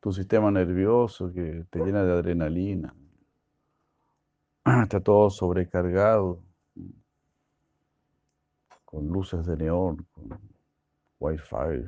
tu, 0.00 0.12
sistema 0.12 0.50
nervioso, 0.50 1.32
que 1.32 1.64
te 1.70 1.84
llena 1.84 2.02
de 2.02 2.14
adrenalina. 2.14 2.92
Está 4.82 4.98
todo 4.98 5.30
sobrecargado, 5.30 6.42
con 8.84 9.06
luces 9.06 9.46
de 9.46 9.56
neón, 9.56 10.04
con 10.10 10.36
wifi. 11.20 11.86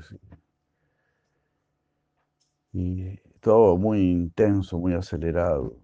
Y 2.74 3.16
todo 3.40 3.76
muy 3.78 4.00
intenso, 4.00 4.78
muy 4.78 4.94
acelerado. 4.94 5.76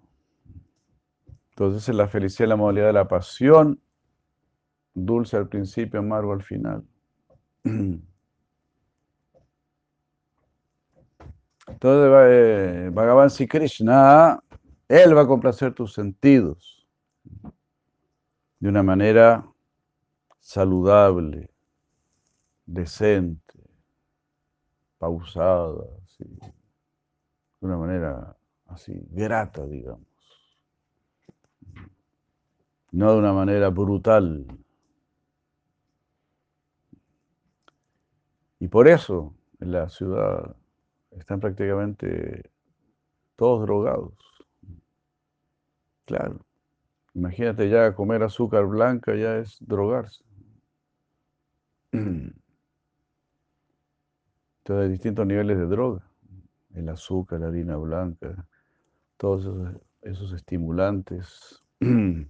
Entonces 1.50 1.88
es 1.88 1.94
la 1.94 2.08
felicidad, 2.08 2.48
la 2.48 2.56
modalidad 2.56 2.88
de 2.88 2.92
la 2.94 3.06
pasión, 3.06 3.80
dulce 4.92 5.36
al 5.36 5.48
principio, 5.48 6.00
amargo 6.00 6.32
al 6.32 6.42
final. 6.42 6.84
Entonces 11.68 12.12
eh, 12.28 12.90
Bhagavan 12.92 13.30
Sri 13.30 13.46
Krishna, 13.46 14.42
Él 14.88 15.16
va 15.16 15.20
a 15.22 15.26
complacer 15.28 15.72
tus 15.72 15.92
sentidos 15.92 16.88
de 18.58 18.68
una 18.68 18.82
manera 18.82 19.46
saludable, 20.40 21.50
decente, 22.66 23.54
pausada, 24.98 25.84
de 27.60 27.66
una 27.66 27.76
manera 27.76 28.36
así, 28.66 29.06
grata, 29.10 29.66
digamos. 29.66 30.06
No 32.92 33.12
de 33.12 33.18
una 33.18 33.32
manera 33.32 33.68
brutal. 33.68 34.46
Y 38.58 38.68
por 38.68 38.88
eso 38.88 39.34
en 39.60 39.72
la 39.72 39.88
ciudad 39.88 40.56
están 41.10 41.40
prácticamente 41.40 42.50
todos 43.36 43.62
drogados. 43.62 44.14
Claro. 46.04 46.44
Imagínate 47.14 47.68
ya 47.68 47.94
comer 47.94 48.22
azúcar 48.22 48.66
blanca 48.66 49.14
ya 49.14 49.38
es 49.38 49.58
drogarse. 49.60 50.24
Entonces 51.92 52.34
hay 54.68 54.88
distintos 54.88 55.26
niveles 55.26 55.58
de 55.58 55.66
droga 55.66 56.09
el 56.74 56.88
azúcar, 56.88 57.40
la 57.40 57.48
harina 57.48 57.76
blanca, 57.76 58.46
todos 59.16 59.74
esos, 60.02 60.32
estimulantes. 60.32 61.62
y 61.80 62.26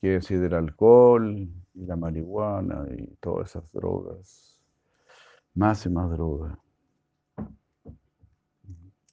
qué 0.00 0.08
decir 0.08 0.40
del 0.40 0.54
alcohol 0.54 1.48
y 1.74 1.86
la 1.86 1.96
marihuana 1.96 2.86
y 2.96 3.16
todas 3.16 3.50
esas 3.50 3.70
drogas. 3.72 4.58
Más 5.54 5.86
y 5.86 5.90
más 5.90 6.10
droga. 6.10 6.58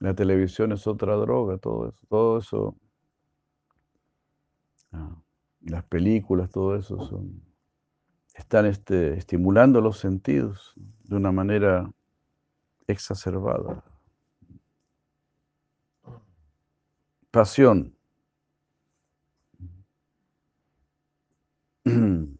La 0.00 0.14
televisión 0.14 0.72
es 0.72 0.86
otra 0.86 1.14
droga, 1.14 1.56
todo 1.58 1.88
eso. 1.88 2.06
Todo 2.08 2.38
eso. 2.38 2.76
Ah, 4.92 5.16
las 5.62 5.84
películas, 5.84 6.50
todo 6.50 6.76
eso 6.76 6.98
son 7.06 7.53
están 8.34 8.66
este, 8.66 9.14
estimulando 9.16 9.80
los 9.80 9.98
sentidos 9.98 10.74
de 11.04 11.16
una 11.16 11.32
manera 11.32 11.90
exacerbada. 12.86 13.84
Pasión. 17.30 17.96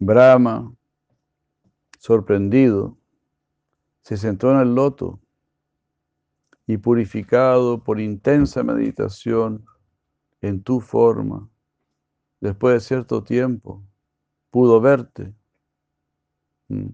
Brahma, 0.00 0.72
sorprendido, 1.98 2.96
se 4.08 4.16
sentó 4.16 4.50
en 4.50 4.60
el 4.60 4.74
loto 4.74 5.20
y 6.66 6.78
purificado 6.78 7.84
por 7.84 8.00
intensa 8.00 8.62
meditación 8.62 9.66
en 10.40 10.62
tu 10.62 10.80
forma, 10.80 11.46
después 12.40 12.72
de 12.72 12.80
cierto 12.80 13.22
tiempo, 13.22 13.84
pudo 14.50 14.80
verte. 14.80 15.34
Mm. 16.68 16.86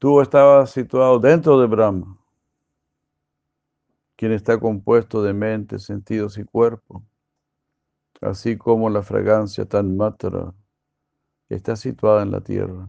Tú 0.00 0.20
estabas 0.20 0.72
situado 0.72 1.20
dentro 1.20 1.60
de 1.60 1.68
Brahma, 1.68 2.18
quien 4.16 4.32
está 4.32 4.58
compuesto 4.58 5.22
de 5.22 5.32
mente, 5.32 5.78
sentidos 5.78 6.38
y 6.38 6.44
cuerpo, 6.44 7.04
así 8.20 8.58
como 8.58 8.90
la 8.90 9.04
fragancia 9.04 9.64
tan 9.64 9.96
matra 9.96 10.52
está 11.48 11.76
situada 11.76 12.24
en 12.24 12.32
la 12.32 12.40
tierra. 12.40 12.88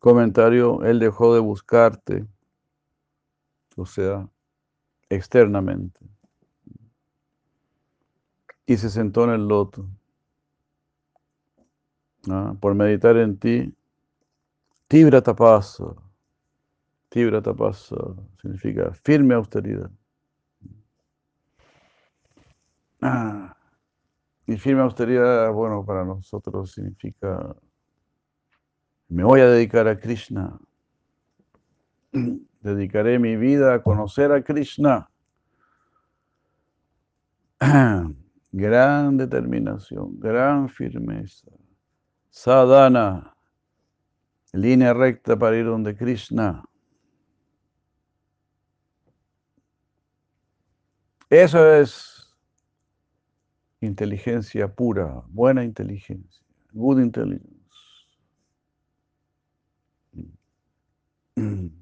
Comentario, 0.00 0.82
él 0.82 0.98
dejó 0.98 1.34
de 1.34 1.40
buscarte, 1.40 2.26
o 3.76 3.84
sea, 3.84 4.26
externamente, 5.10 6.00
y 8.64 8.78
se 8.78 8.88
sentó 8.88 9.24
en 9.24 9.30
el 9.30 9.46
loto. 9.46 9.86
Por 12.60 12.74
meditar 12.74 13.18
en 13.18 13.38
ti, 13.38 13.74
tibra 14.88 15.20
tapasa. 15.20 15.94
Tibra 17.10 17.42
tapasa 17.42 17.96
significa 18.40 18.94
firme 18.94 19.34
austeridad. 19.34 19.90
Ah, 23.02 23.54
y 24.46 24.56
firme 24.56 24.80
austeridad, 24.80 25.52
bueno, 25.52 25.84
para 25.84 26.04
nosotros 26.04 26.72
significa 26.72 27.54
me 29.10 29.24
voy 29.24 29.40
a 29.40 29.46
dedicar 29.48 29.88
a 29.88 29.98
Krishna. 29.98 30.58
Dedicaré 32.12 33.18
mi 33.18 33.36
vida 33.36 33.74
a 33.74 33.82
conocer 33.82 34.30
a 34.32 34.42
Krishna. 34.42 35.10
Gran 38.52 39.16
determinación, 39.16 40.18
gran 40.18 40.68
firmeza. 40.68 41.50
Sadhana, 42.30 43.36
línea 44.52 44.92
recta 44.94 45.36
para 45.36 45.56
ir 45.56 45.66
donde 45.66 45.96
Krishna. 45.96 46.64
Eso 51.28 51.74
es 51.74 52.28
inteligencia 53.80 54.66
pura, 54.72 55.22
buena 55.28 55.62
inteligencia, 55.62 56.44
good 56.72 56.98
intelligence. 57.00 57.59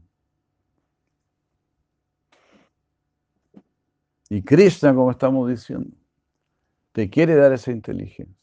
Y 4.30 4.42
Krishna, 4.42 4.94
como 4.94 5.10
estamos 5.10 5.48
diciendo, 5.48 5.90
te 6.92 7.08
quiere 7.08 7.34
dar 7.34 7.52
esa 7.52 7.70
inteligencia. 7.70 8.36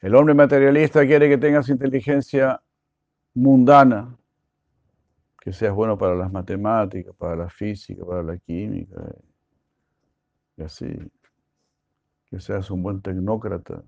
El 0.00 0.14
hombre 0.14 0.34
materialista 0.34 1.04
quiere 1.06 1.28
que 1.28 1.38
tengas 1.38 1.68
inteligencia 1.68 2.62
mundana, 3.34 4.16
que 5.40 5.52
seas 5.52 5.74
bueno 5.74 5.98
para 5.98 6.14
las 6.14 6.32
matemáticas, 6.32 7.14
para 7.16 7.36
la 7.36 7.48
física, 7.50 8.04
para 8.04 8.22
la 8.22 8.38
química, 8.38 9.14
y 10.56 10.62
así, 10.62 10.86
que 12.26 12.40
seas 12.40 12.70
un 12.70 12.82
buen 12.82 13.02
tecnócrata. 13.02 13.82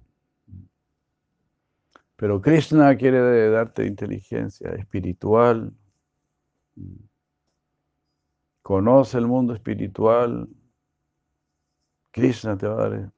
Pero 2.16 2.40
Krishna 2.40 2.96
quiere 2.96 3.50
darte 3.50 3.86
inteligencia 3.86 4.70
espiritual. 4.70 5.72
Conoce 8.62 9.18
el 9.18 9.26
mundo 9.26 9.54
espiritual. 9.54 10.48
Krishna 12.10 12.56
te 12.56 12.66
va 12.66 12.74
a 12.74 12.88
dar 12.88 13.12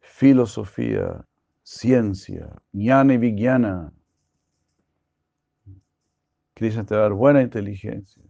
filosofía, 0.00 1.24
ciencia, 1.62 2.62
jnana 2.72 3.14
y 3.14 3.18
vigyana. 3.18 3.92
Krishna 6.52 6.84
te 6.84 6.94
va 6.94 7.00
a 7.00 7.02
dar 7.04 7.14
buena 7.14 7.40
inteligencia. 7.40 8.22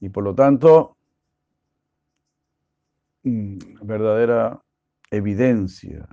Y 0.00 0.08
por 0.08 0.24
lo 0.24 0.34
tanto, 0.34 0.96
mm, 3.24 3.58
verdadera 3.82 4.62
evidencia. 5.10 6.08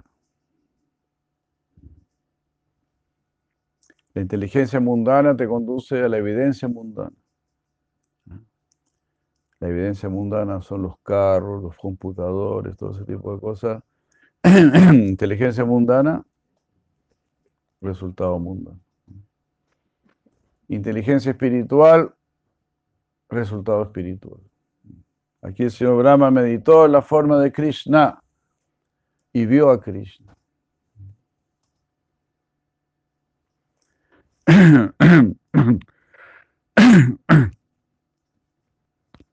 La 4.14 4.22
inteligencia 4.22 4.80
mundana 4.80 5.36
te 5.36 5.48
conduce 5.48 6.02
a 6.02 6.10
la 6.10 6.18
evidencia 6.18 6.68
mundana. 6.68 7.16
La 9.60 9.68
evidencia 9.68 10.10
mundana 10.10 10.62
son 10.62 10.82
los 10.82 10.98
carros, 11.04 11.62
los 11.62 11.78
computadores, 11.78 12.76
todo 12.76 12.92
ese 12.92 13.06
tipo 13.06 13.34
de 13.34 13.40
cosas. 13.40 13.84
inteligencia 14.94 15.64
mundana, 15.64 16.26
resultado 17.80 18.40
mundano. 18.40 18.80
Inteligencia 20.68 21.32
espiritual, 21.32 22.14
resultado 23.30 23.84
espiritual. 23.84 24.42
Aquí 25.42 25.64
el 25.64 25.72
señor 25.72 25.98
Brahma 25.98 26.32
meditó 26.32 26.86
en 26.86 26.92
la 26.92 27.02
forma 27.02 27.40
de 27.40 27.52
Krishna 27.52 28.22
y 29.34 29.46
vio 29.46 29.70
a 29.70 29.82
Krishna. 29.82 30.36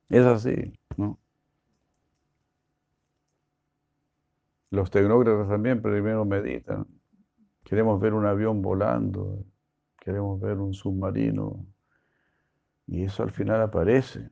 Es 0.08 0.24
así, 0.24 0.72
¿no? 0.96 1.18
Los 4.70 4.90
tecnócratas 4.90 5.48
también 5.48 5.82
primero 5.82 6.24
meditan. 6.24 6.86
Queremos 7.64 8.00
ver 8.00 8.14
un 8.14 8.24
avión 8.24 8.62
volando, 8.62 9.44
queremos 9.98 10.40
ver 10.40 10.56
un 10.56 10.72
submarino, 10.72 11.66
y 12.86 13.04
eso 13.04 13.22
al 13.22 13.30
final 13.30 13.60
aparece. 13.60 14.30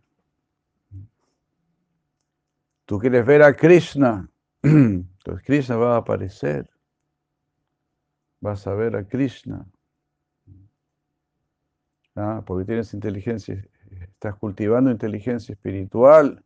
Tú 2.87 2.99
quieres 2.99 3.27
ver 3.27 3.43
a 3.43 3.55
Krishna, 3.55 4.31
entonces 4.63 5.45
Krishna 5.45 5.77
va 5.77 5.97
a 5.97 5.99
aparecer. 5.99 6.71
Vas 8.41 8.67
a 8.67 8.73
ver 8.73 8.97
a 8.97 9.07
Krishna. 9.07 9.67
¿Ah? 12.17 12.43
Porque 12.47 12.65
tienes 12.65 12.93
inteligencia, 12.95 13.65
estás 14.01 14.35
cultivando 14.37 14.91
inteligencia 14.91 15.53
espiritual. 15.53 16.43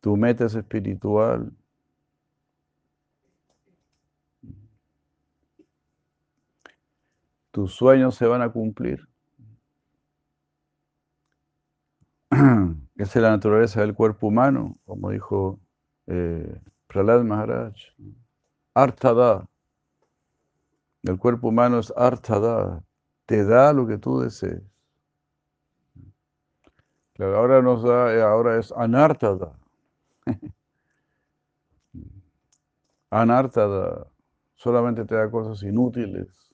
Tu 0.00 0.16
meta 0.16 0.44
es 0.46 0.54
espiritual. 0.54 1.52
tus 7.54 7.72
sueños 7.72 8.16
se 8.16 8.26
van 8.26 8.42
a 8.42 8.48
cumplir. 8.50 9.08
Esa 12.96 13.18
es 13.18 13.22
la 13.22 13.30
naturaleza 13.30 13.80
del 13.80 13.94
cuerpo 13.94 14.26
humano, 14.26 14.76
como 14.84 15.10
dijo 15.10 15.60
eh, 16.08 16.60
Prahlad 16.88 17.22
Maharaj. 17.22 17.74
Artada. 18.74 19.48
El 21.04 21.16
cuerpo 21.16 21.46
humano 21.46 21.78
es 21.78 21.92
artada. 21.96 22.82
Te 23.26 23.44
da 23.44 23.72
lo 23.72 23.86
que 23.86 23.98
tú 23.98 24.20
desees. 24.20 24.62
ahora 27.18 27.62
nos 27.62 27.82
da, 27.82 28.14
eh, 28.14 28.22
ahora 28.22 28.58
es 28.58 28.72
anartada. 28.72 29.58
anartada. 33.10 34.06
Solamente 34.54 35.04
te 35.04 35.14
da 35.14 35.30
cosas 35.30 35.62
inútiles 35.62 36.44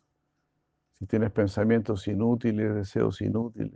si 1.01 1.07
tienes 1.07 1.33
pensamientos 1.33 2.07
inútiles, 2.09 2.75
deseos 2.75 3.23
inútiles. 3.23 3.73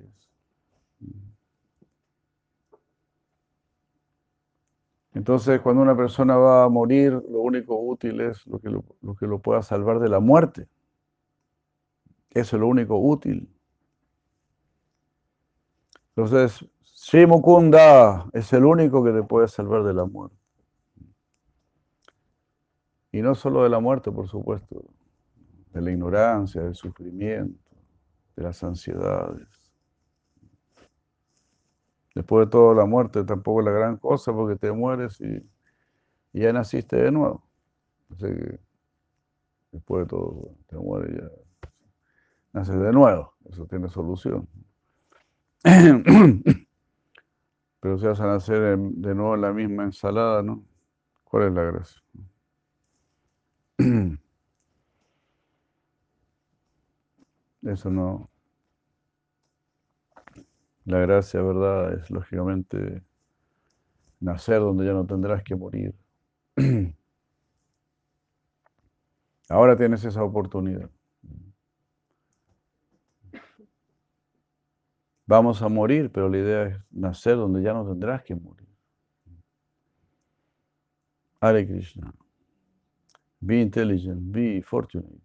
Entonces, 5.14 5.61
cuando 5.62 5.80
una 5.80 5.96
persona 5.96 6.37
va 6.37 6.64
a 6.64 6.68
morir, 6.68 7.12
lo 7.12 7.40
único 7.40 7.80
útil 7.80 8.20
es 8.20 8.46
lo 8.46 8.59
que 8.59 8.68
lo, 8.68 8.85
que 9.18 9.26
lo 9.26 9.38
pueda 9.38 9.62
salvar 9.62 10.00
de 10.00 10.11
la 10.11 10.20
muerte. 10.20 10.68
Es 12.34 12.52
lo 12.52 12.66
único 12.66 12.98
útil. 12.98 13.48
Entonces, 16.16 16.64
Shimukunda 16.82 18.26
es 18.32 18.52
el 18.52 18.64
único 18.64 19.04
que 19.04 19.12
te 19.12 19.22
puede 19.22 19.46
salvar 19.46 19.84
de 19.84 19.94
la 19.94 20.04
muerte. 20.04 20.36
Y 23.12 23.22
no 23.22 23.36
solo 23.36 23.62
de 23.62 23.68
la 23.68 23.78
muerte, 23.78 24.10
por 24.10 24.28
supuesto, 24.28 24.84
de 25.72 25.80
la 25.80 25.92
ignorancia, 25.92 26.62
del 26.62 26.74
sufrimiento, 26.74 27.70
de 28.34 28.42
las 28.42 28.62
ansiedades. 28.64 29.48
Después 32.14 32.46
de 32.46 32.50
todo, 32.50 32.74
la 32.74 32.84
muerte 32.84 33.22
tampoco 33.24 33.60
es 33.60 33.66
la 33.66 33.72
gran 33.72 33.96
cosa 33.96 34.32
porque 34.32 34.56
te 34.56 34.72
mueres 34.72 35.20
y, 35.20 35.40
ya 36.32 36.52
naciste 36.52 36.96
de 36.96 37.12
nuevo. 37.12 37.44
Después 39.70 40.04
de 40.04 40.06
todo, 40.06 40.54
te 40.66 40.76
mueres 40.76 41.20
ya 41.20 41.43
naces 42.54 42.80
de 42.80 42.92
nuevo. 42.92 43.34
Eso 43.50 43.66
tiene 43.66 43.88
solución. 43.90 44.48
Pero 47.80 47.98
si 47.98 48.06
vas 48.06 48.20
a 48.20 48.26
nacer 48.26 48.78
de 48.78 49.14
nuevo 49.14 49.36
la 49.36 49.52
misma 49.52 49.84
ensalada, 49.84 50.42
¿no? 50.42 50.64
¿Cuál 51.24 51.48
es 51.48 51.52
la 51.52 51.62
gracia? 51.64 52.02
Eso 57.62 57.90
no. 57.90 58.30
La 60.84 60.98
gracia, 61.00 61.42
¿verdad? 61.42 61.94
Es 61.94 62.10
lógicamente 62.10 63.02
nacer 64.20 64.60
donde 64.60 64.86
ya 64.86 64.92
no 64.92 65.06
tendrás 65.06 65.42
que 65.42 65.56
morir. 65.56 65.94
Ahora 69.48 69.76
tienes 69.76 70.04
esa 70.04 70.22
oportunidad. 70.22 70.90
Vamos 75.26 75.62
a 75.62 75.68
morir, 75.68 76.10
pero 76.12 76.28
la 76.28 76.38
idea 76.38 76.62
es 76.66 76.76
nacer 76.90 77.37
donde 77.37 77.62
ya 77.62 77.72
no 77.72 77.87
tendrás 77.87 78.22
que 78.22 78.34
morir. 78.34 78.68
Hare 81.40 81.66
Krishna. 81.66 82.12
Be 83.40 83.60
intelligent, 83.60 84.20
be 84.32 84.62
fortunate 84.62 85.24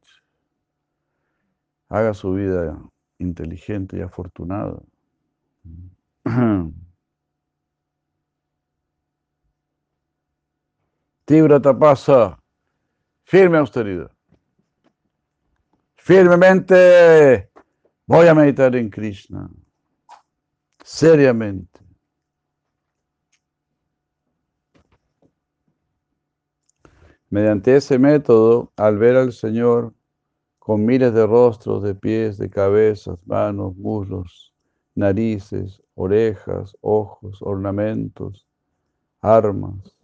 haga 1.89 2.13
su 2.13 2.33
vida 2.33 2.79
inteligente 3.17 3.97
y 3.97 4.01
afortunada. 4.01 4.79
Tibra 11.25 11.59
tapasa, 11.61 12.39
firme 13.23 13.57
austeridad. 13.57 14.11
Firmemente 15.95 17.49
voy 18.07 18.27
a 18.27 18.33
meditar 18.33 18.75
en 18.75 18.89
Krishna. 18.89 19.49
Seriamente. 20.91 21.79
Mediante 27.29 27.75
ese 27.75 27.99
método, 27.99 28.71
al 28.75 28.97
ver 28.97 29.15
al 29.15 29.31
Señor 29.31 29.93
con 30.57 30.83
miles 30.85 31.13
de 31.13 31.27
rostros, 31.27 31.83
de 31.83 31.93
pies, 31.93 32.39
de 32.39 32.49
cabezas, 32.49 33.19
manos, 33.27 33.75
muslos, 33.77 34.51
narices, 34.95 35.79
orejas, 35.93 36.75
ojos, 36.81 37.39
ornamentos, 37.43 38.47
armas. 39.21 39.95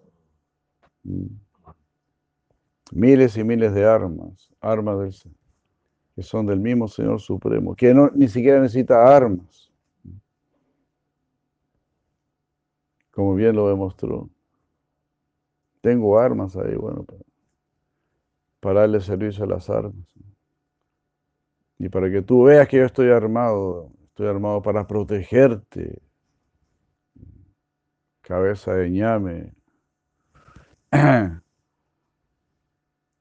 Mm. 1.03 1.25
Miles 2.91 3.35
y 3.37 3.43
miles 3.43 3.73
de 3.73 3.85
armas, 3.85 4.51
armas 4.61 4.99
del, 4.99 5.33
que 6.15 6.21
son 6.21 6.45
del 6.45 6.59
mismo 6.59 6.87
Señor 6.87 7.19
Supremo, 7.19 7.75
que 7.75 7.91
no, 7.91 8.11
ni 8.13 8.27
siquiera 8.27 8.61
necesita 8.61 9.15
armas, 9.15 9.65
como 13.15 13.33
bien 13.33 13.55
lo 13.55 13.69
demostró. 13.69 14.29
Tengo 15.81 16.19
armas 16.19 16.57
ahí, 16.57 16.75
bueno, 16.75 17.05
para 18.59 18.81
darle 18.81 18.99
servicio 18.99 19.45
a 19.45 19.47
las 19.47 19.69
armas. 19.69 20.05
Y 21.79 21.87
para 21.87 22.11
que 22.11 22.21
tú 22.21 22.43
veas 22.43 22.67
que 22.67 22.77
yo 22.77 22.85
estoy 22.85 23.09
armado, 23.09 23.89
estoy 24.09 24.27
armado 24.27 24.61
para 24.61 24.85
protegerte. 24.85 26.01
Cabeza 28.21 28.73
de 28.73 28.89
ñame. 28.89 29.53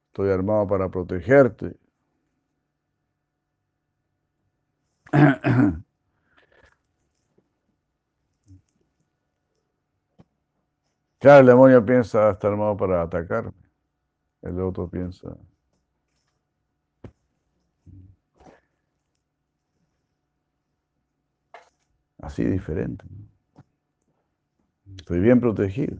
Estoy 0.08 0.30
armado 0.30 0.66
para 0.66 0.88
protegerte. 0.88 1.76
Claro, 11.24 11.40
el 11.40 11.46
demonio 11.46 11.82
piensa, 11.86 12.32
está 12.32 12.48
armado 12.48 12.76
para 12.76 13.00
atacarme. 13.00 13.52
El 14.42 14.60
otro 14.60 14.88
piensa, 14.90 15.36
así 22.18 22.44
diferente. 22.44 23.04
Estoy 24.98 25.20
bien 25.20 25.40
protegido. 25.40 25.98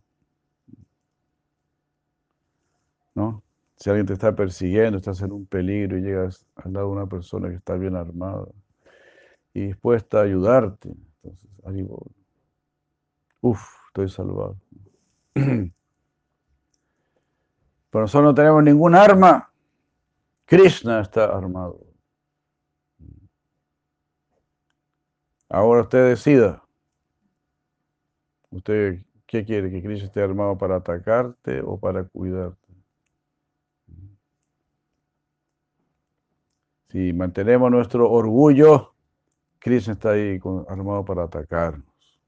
¿No? 3.14 3.42
Si 3.76 3.90
alguien 3.90 4.06
te 4.06 4.12
está 4.12 4.34
persiguiendo, 4.34 4.98
estás 4.98 5.20
en 5.22 5.32
un 5.32 5.46
peligro 5.46 5.98
y 5.98 6.02
llegas 6.02 6.46
al 6.56 6.72
lado 6.74 6.86
de 6.88 6.92
una 6.92 7.06
persona 7.06 7.48
que 7.48 7.56
está 7.56 7.74
bien 7.76 7.96
armada 7.96 8.46
y 9.54 9.68
dispuesta 9.68 10.18
a 10.20 10.22
ayudarte, 10.24 10.90
entonces, 11.22 11.74
digo, 11.74 12.06
uff, 13.42 13.62
estoy 13.88 14.08
salvado. 14.08 14.56
Pero 15.34 15.72
nosotros 17.92 18.24
no 18.24 18.34
tenemos 18.34 18.62
ningún 18.62 18.94
arma. 18.94 19.52
Krishna 20.44 21.00
está 21.00 21.24
armado. 21.24 21.80
Ahora 25.48 25.82
usted 25.82 26.08
decida. 26.08 26.62
¿Usted 28.50 29.02
qué 29.26 29.44
quiere? 29.44 29.70
¿Que 29.70 29.82
Krishna 29.82 30.06
esté 30.06 30.22
armado 30.22 30.56
para 30.56 30.76
atacarte 30.76 31.60
o 31.62 31.78
para 31.78 32.04
cuidarte? 32.04 32.58
Si 36.90 37.12
mantenemos 37.12 37.70
nuestro 37.72 38.08
orgullo, 38.10 38.94
Krishna 39.58 39.94
está 39.94 40.10
ahí 40.10 40.40
armado 40.68 41.04
para 41.04 41.24
atacarnos. 41.24 42.20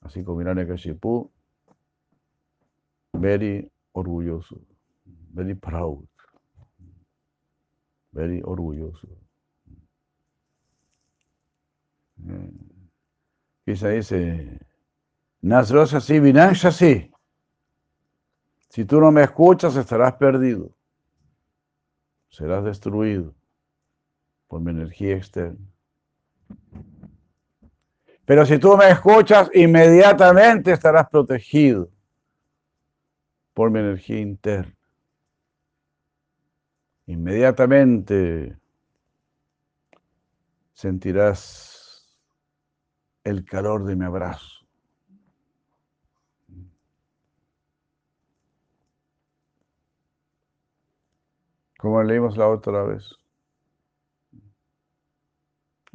Así 0.00 0.24
como 0.24 0.40
Hiranyakashipu 0.40 1.30
very 3.20 3.70
orgulloso, 3.92 4.58
very 5.34 5.54
proud, 5.54 6.04
very 8.12 8.40
orgulloso. 8.42 9.08
Quizá 13.64 13.90
eh, 13.90 13.96
dice, 13.96 14.58
Nasrosa 15.42 15.98
así, 15.98 16.18
así. 16.64 17.10
Si 18.70 18.84
tú 18.84 19.00
no 19.00 19.10
me 19.10 19.22
escuchas, 19.22 19.76
estarás 19.76 20.14
perdido. 20.14 20.74
Serás 22.30 22.64
destruido 22.64 23.34
por 24.46 24.60
mi 24.60 24.70
energía 24.70 25.16
externa. 25.16 25.58
Pero 28.24 28.46
si 28.46 28.58
tú 28.58 28.76
me 28.76 28.88
escuchas, 28.88 29.50
inmediatamente 29.54 30.72
estarás 30.72 31.08
protegido 31.08 31.90
por 33.60 33.70
mi 33.70 33.80
energía 33.80 34.18
interna. 34.18 34.74
Inmediatamente 37.04 38.56
sentirás 40.72 42.16
el 43.22 43.44
calor 43.44 43.84
de 43.84 43.96
mi 43.96 44.06
abrazo. 44.06 44.66
Como 51.76 52.02
leímos 52.02 52.38
la 52.38 52.48
otra 52.48 52.82
vez. 52.84 53.14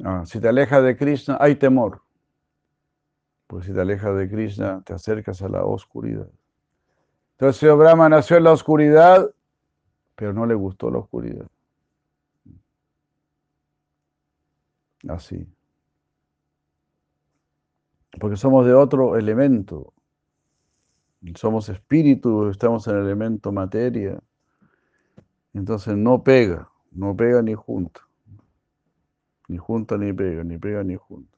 Ah, 0.04 0.22
si 0.24 0.38
te 0.38 0.46
alejas 0.46 0.84
de 0.84 0.96
Krishna, 0.96 1.36
hay 1.40 1.56
temor. 1.56 2.00
Pues 3.48 3.66
si 3.66 3.72
te 3.74 3.80
alejas 3.80 4.16
de 4.16 4.30
Krishna, 4.30 4.82
te 4.82 4.92
acercas 4.94 5.42
a 5.42 5.48
la 5.48 5.64
oscuridad. 5.64 6.30
Entonces 7.38 7.76
Brahma 7.76 8.08
nació 8.08 8.38
en 8.38 8.44
la 8.44 8.52
oscuridad, 8.52 9.30
pero 10.14 10.32
no 10.32 10.46
le 10.46 10.54
gustó 10.54 10.90
la 10.90 10.98
oscuridad. 10.98 11.46
Así. 15.06 15.46
Porque 18.18 18.36
somos 18.36 18.64
de 18.64 18.72
otro 18.72 19.16
elemento. 19.18 19.92
Somos 21.34 21.68
espíritu, 21.68 22.48
estamos 22.48 22.86
en 22.88 22.96
el 22.96 23.02
elemento 23.02 23.52
materia. 23.52 24.18
Entonces 25.52 25.94
no 25.96 26.22
pega, 26.22 26.70
no 26.90 27.14
pega 27.14 27.42
ni 27.42 27.54
junta. 27.54 28.00
Ni 29.48 29.58
junta 29.58 29.98
ni 29.98 30.12
pega, 30.14 30.42
ni 30.42 30.56
pega 30.56 30.82
ni 30.82 30.96
junta. 30.96 31.36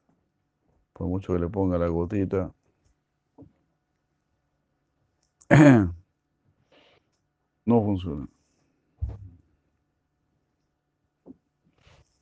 Por 0.93 1.07
mucho 1.07 1.33
que 1.33 1.39
le 1.39 1.49
ponga 1.49 1.77
la 1.77 1.87
gotita. 1.87 2.53
no 7.65 7.83
funciona. 7.83 8.27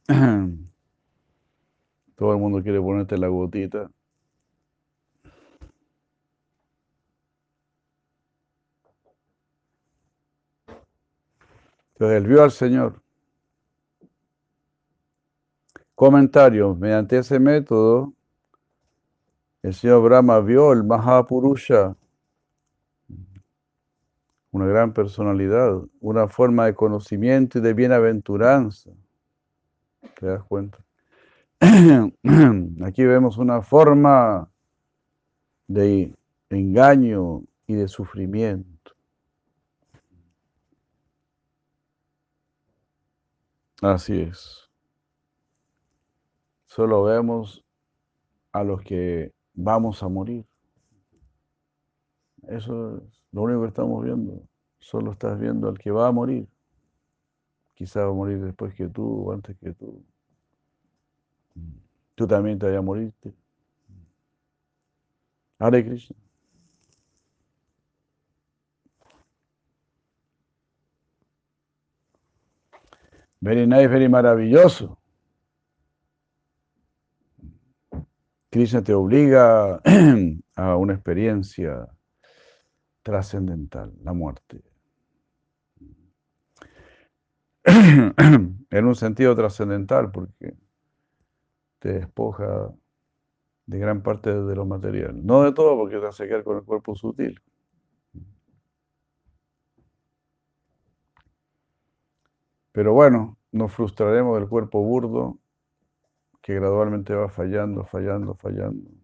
Todo 2.15 2.31
el 2.31 2.37
mundo 2.39 2.63
quiere 2.63 2.79
ponerte 2.79 3.17
la 3.17 3.27
gotita. 3.27 3.91
Entonces 11.93 12.17
él 12.17 12.27
vio 12.27 12.43
al 12.43 12.51
Señor. 12.51 13.01
Comentario. 15.95 16.75
Mediante 16.75 17.17
ese 17.17 17.39
método, 17.39 18.13
el 19.63 19.73
señor 19.73 20.03
Brahma 20.03 20.39
vio 20.39 20.71
el 20.71 20.83
Mahapurusha 20.83 21.95
una 24.57 24.65
gran 24.65 24.91
personalidad, 24.91 25.81
una 25.99 26.27
forma 26.27 26.65
de 26.65 26.73
conocimiento 26.73 27.59
y 27.59 27.61
de 27.61 27.73
bienaventuranza. 27.73 28.89
¿Te 30.19 30.25
das 30.25 30.43
cuenta? 30.43 30.79
Aquí 32.83 33.05
vemos 33.05 33.37
una 33.37 33.61
forma 33.61 34.49
de 35.67 36.11
engaño 36.49 37.43
y 37.67 37.75
de 37.75 37.87
sufrimiento. 37.87 38.93
Así 43.81 44.21
es. 44.21 44.71
Solo 46.65 47.03
vemos 47.03 47.63
a 48.51 48.63
los 48.63 48.81
que 48.81 49.31
vamos 49.53 50.01
a 50.01 50.07
morir. 50.07 50.45
Eso 52.47 52.97
es 52.97 53.21
lo 53.37 53.43
único 53.43 53.61
que 53.61 53.67
estamos 53.67 54.03
viendo, 54.03 54.41
solo 54.79 55.11
estás 55.11 55.39
viendo 55.39 55.69
al 55.69 55.77
que 55.77 55.91
va 55.91 56.07
a 56.07 56.11
morir. 56.11 56.47
Quizá 57.75 58.03
va 58.03 58.09
a 58.09 58.13
morir 58.13 58.43
después 58.43 58.73
que 58.73 58.87
tú 58.87 59.27
o 59.27 59.31
antes 59.31 59.55
que 59.59 59.73
tú. 59.73 60.03
Tú 62.15 62.25
también 62.25 62.57
te 62.57 62.65
vayas 62.65 62.79
a 62.79 62.81
morirte. 62.81 63.35
Hare 65.59 65.85
Krishna. 65.85 66.15
Very 73.39 73.67
nice, 73.67 73.87
very 73.87 74.09
maravilloso. 74.09 74.97
Krishna 78.49 78.81
te 78.81 78.95
obliga 78.95 79.79
a 80.55 80.75
una 80.75 80.93
experiencia 80.93 81.87
trascendental, 83.07 83.93
la 84.03 84.11
muerte. 84.11 84.61
en 87.63 88.85
un 88.85 88.95
sentido 88.95 89.33
trascendental, 89.33 90.11
porque 90.11 90.57
te 91.79 91.93
despoja 91.93 92.69
de 93.65 93.79
gran 93.79 94.03
parte 94.03 94.33
de 94.33 94.55
lo 94.55 94.65
material. 94.65 95.25
No 95.25 95.43
de 95.43 95.53
todo, 95.53 95.77
porque 95.77 95.99
te 95.99 96.05
hace 96.05 96.27
quedar 96.27 96.43
con 96.43 96.57
el 96.57 96.63
cuerpo 96.65 96.95
sutil. 96.95 97.41
Pero 102.73 102.91
bueno, 102.91 103.37
nos 103.53 103.71
frustraremos 103.71 104.37
del 104.37 104.49
cuerpo 104.49 104.81
burdo 104.81 105.39
que 106.41 106.55
gradualmente 106.55 107.15
va 107.15 107.29
fallando, 107.29 107.85
fallando, 107.85 108.35
fallando. 108.35 108.96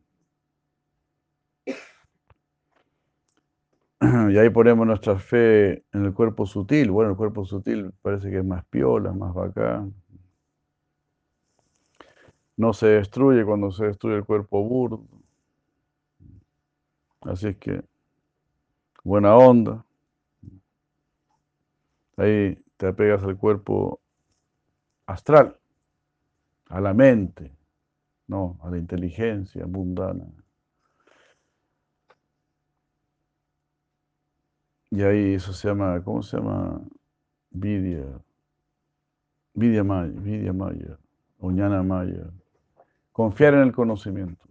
y 4.31 4.37
ahí 4.37 4.49
ponemos 4.49 4.85
nuestra 4.85 5.17
fe 5.17 5.83
en 5.93 6.05
el 6.05 6.13
cuerpo 6.13 6.45
sutil. 6.45 6.91
Bueno, 6.91 7.11
el 7.11 7.17
cuerpo 7.17 7.45
sutil 7.45 7.91
parece 8.01 8.29
que 8.29 8.39
es 8.39 8.45
más 8.45 8.65
piola, 8.65 9.13
más 9.13 9.33
bacán. 9.33 9.93
No 12.57 12.73
se 12.73 12.87
destruye 12.87 13.45
cuando 13.45 13.71
se 13.71 13.85
destruye 13.85 14.17
el 14.17 14.25
cuerpo 14.25 14.63
burdo. 14.63 15.05
Así 17.21 17.47
es 17.47 17.57
que, 17.57 17.81
buena 19.03 19.35
onda. 19.35 19.85
Ahí 22.17 22.61
te 22.77 22.87
apegas 22.87 23.23
al 23.23 23.37
cuerpo 23.37 24.01
astral, 25.05 25.57
a 26.69 26.81
la 26.81 26.93
mente, 26.93 27.51
no, 28.27 28.59
a 28.61 28.69
la 28.69 28.77
inteligencia 28.77 29.65
mundana. 29.65 30.25
Y 34.93 35.01
ahí 35.01 35.33
eso 35.33 35.51
se 35.53 35.67
llama, 35.67 36.03
¿cómo 36.03 36.21
se 36.21 36.37
llama? 36.37 36.79
Vidya. 37.49 38.05
Vidya 39.55 39.83
Maya, 39.83 40.11
Vidya 40.13 40.53
Maya, 40.53 40.99
Oñana 41.39 41.81
Maya. 41.81 42.29
Confiar 43.11 43.55
en 43.55 43.61
el 43.61 43.71
conocimiento. 43.73 44.45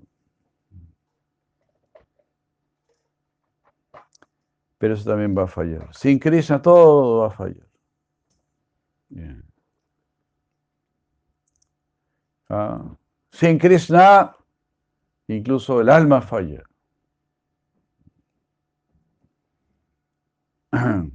Pero 4.79 4.95
eso 4.95 5.09
también 5.09 5.33
va 5.39 5.45
a 5.45 5.47
fallar. 5.47 5.95
Sin 5.95 6.19
Krishna 6.19 6.61
todo 6.61 7.21
va 7.21 7.29
a 7.29 7.31
fallar. 7.31 7.69
Ah, 12.49 12.97
sin 13.31 13.59
Krishna, 13.59 14.35
incluso 15.29 15.81
el 15.81 15.89
alma 15.89 16.21
falla. 16.21 16.65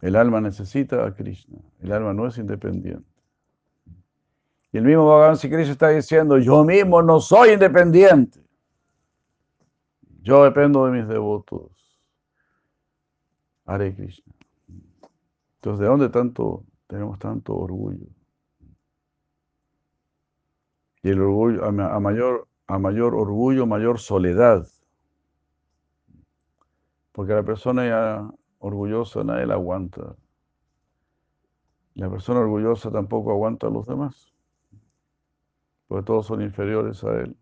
El 0.00 0.16
alma 0.16 0.40
necesita 0.40 1.04
a 1.04 1.14
Krishna. 1.14 1.58
El 1.80 1.92
alma 1.92 2.14
no 2.14 2.26
es 2.26 2.38
independiente. 2.38 3.08
Y 4.72 4.78
el 4.78 4.84
mismo 4.84 5.06
Bhagavan 5.06 5.36
Krishna 5.36 5.72
está 5.72 5.88
diciendo, 5.88 6.38
yo 6.38 6.62
mismo 6.64 7.02
no 7.02 7.20
soy 7.20 7.50
independiente. 7.50 8.40
Yo 10.22 10.44
dependo 10.44 10.86
de 10.86 10.92
mis 10.92 11.08
devotos. 11.08 11.72
Hare 13.64 13.94
Krishna. 13.94 14.32
Entonces, 15.56 15.80
¿de 15.80 15.86
dónde 15.86 16.08
tanto 16.10 16.64
tenemos 16.86 17.18
tanto 17.18 17.56
orgullo? 17.56 18.06
Y 21.02 21.10
el 21.10 21.20
orgullo, 21.20 21.64
a, 21.64 22.00
mayor, 22.00 22.46
a 22.66 22.78
mayor 22.78 23.14
orgullo, 23.14 23.66
mayor 23.66 23.98
soledad. 23.98 24.66
Porque 27.18 27.34
la 27.34 27.42
persona 27.42 27.84
ya 27.84 28.30
orgullosa 28.60 29.24
nadie 29.24 29.44
la 29.44 29.54
aguanta. 29.54 30.14
La 31.94 32.08
persona 32.08 32.38
orgullosa 32.38 32.92
tampoco 32.92 33.32
aguanta 33.32 33.66
a 33.66 33.70
los 33.70 33.88
demás. 33.88 34.32
Porque 35.88 36.06
todos 36.06 36.26
son 36.26 36.42
inferiores 36.42 37.02
a 37.02 37.22
él. 37.22 37.36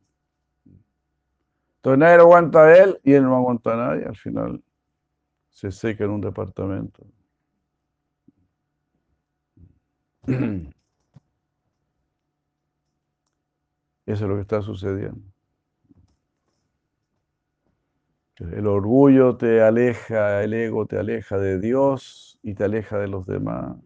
Entonces 1.77 1.99
nadie 1.99 2.17
lo 2.17 2.23
aguanta 2.23 2.65
a 2.65 2.75
él 2.75 2.99
y 3.05 3.13
él 3.13 3.25
no 3.25 3.37
aguanta 3.37 3.75
a 3.75 3.77
nadie. 3.77 4.07
Al 4.07 4.17
final 4.17 4.65
se 5.51 5.71
seca 5.71 6.05
en 6.05 6.11
un 6.11 6.23
departamento. 6.23 7.05
Eso 10.27 10.73
es 14.07 14.21
lo 14.23 14.37
que 14.37 14.41
está 14.41 14.63
sucediendo. 14.63 15.36
El 18.39 18.67
orgullo 18.67 19.37
te 19.37 19.63
aleja, 19.63 20.43
el 20.43 20.53
ego 20.53 20.87
te 20.87 20.99
aleja 20.99 21.39
de 21.39 21.59
Dios 21.59 22.39
y 22.43 22.55
te 22.55 22.65
aleja 22.65 22.99
de 22.99 23.09
los 23.09 23.27
demás. 23.27 23.77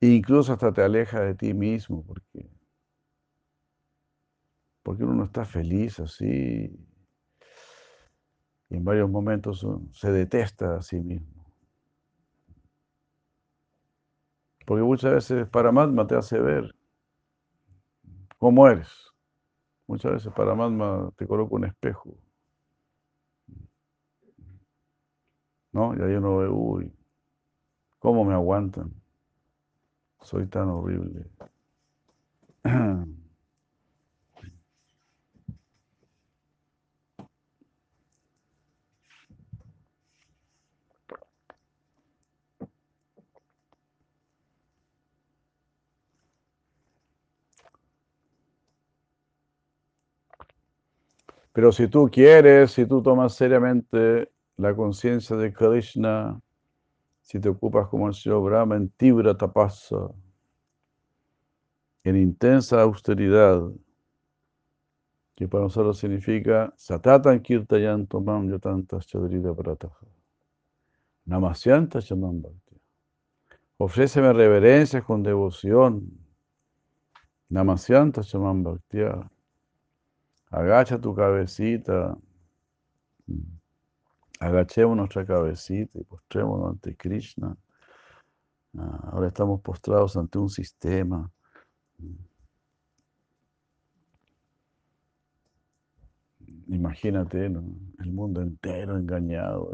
E 0.00 0.06
incluso 0.06 0.52
hasta 0.52 0.72
te 0.72 0.82
aleja 0.82 1.20
de 1.20 1.34
ti 1.34 1.52
mismo, 1.54 2.02
porque, 2.06 2.48
porque 4.82 5.04
uno 5.04 5.14
no 5.14 5.24
está 5.24 5.44
feliz 5.44 6.00
así. 6.00 6.70
Y 8.70 8.76
en 8.76 8.84
varios 8.84 9.10
momentos 9.10 9.66
se 9.92 10.10
detesta 10.10 10.76
a 10.76 10.82
sí 10.82 11.00
mismo. 11.00 11.44
Porque 14.66 14.82
muchas 14.82 15.12
veces 15.12 15.48
Paramatma 15.48 16.06
te 16.06 16.14
hace 16.16 16.38
ver 16.38 16.74
cómo 18.38 18.68
eres. 18.68 19.07
Muchas 19.88 20.12
veces 20.12 20.32
Paramatma 20.34 21.10
te 21.16 21.26
coloca 21.26 21.54
un 21.54 21.64
espejo. 21.64 22.14
¿No? 25.72 25.96
Y 25.96 26.02
ahí 26.02 26.14
uno 26.14 26.36
ve, 26.36 26.48
uy, 26.48 26.92
¿cómo 27.98 28.22
me 28.24 28.34
aguantan? 28.34 28.92
Soy 30.20 30.46
tan 30.46 30.68
horrible. 30.68 31.24
Pero 51.58 51.72
si 51.72 51.88
tú 51.88 52.08
quieres, 52.08 52.70
si 52.70 52.86
tú 52.86 53.02
tomas 53.02 53.34
seriamente 53.34 54.30
la 54.58 54.76
conciencia 54.76 55.34
de 55.34 55.52
Krishna, 55.52 56.40
si 57.20 57.40
te 57.40 57.48
ocupas 57.48 57.88
como 57.88 58.06
el 58.06 58.14
Señor 58.14 58.44
Brahma 58.44 58.76
en 58.76 58.90
Tibra 58.90 59.36
Tapasa, 59.36 60.08
en 62.04 62.16
intensa 62.16 62.80
austeridad, 62.80 63.60
que 65.34 65.48
para 65.48 65.64
nosotros 65.64 65.98
significa 65.98 66.72
Satatan 66.76 67.40
Kirtayan 67.40 68.06
Tomam 68.06 68.48
Yatantas 68.48 69.08
Chadrida 69.08 69.52
Prataha. 69.52 70.06
Namasyanta 71.24 72.00
Chamam. 72.00 72.40
Ofréceme 73.78 74.32
reverencias 74.32 75.02
con 75.02 75.24
devoción. 75.24 76.08
Namasyanta 77.48 78.22
Chamam 78.22 78.62
Bhakti. 78.62 78.98
Agacha 80.50 80.98
tu 80.98 81.14
cabecita. 81.14 82.16
Agachemos 84.40 84.96
nuestra 84.96 85.26
cabecita 85.26 85.98
y 85.98 86.04
postrémonos 86.04 86.70
ante 86.70 86.96
Krishna. 86.96 87.56
Ah, 88.76 89.10
ahora 89.12 89.28
estamos 89.28 89.60
postrados 89.60 90.16
ante 90.16 90.38
un 90.38 90.48
sistema. 90.48 91.30
Imagínate 96.68 97.46
el 97.46 98.12
mundo 98.12 98.40
entero 98.40 98.96
engañado 98.96 99.70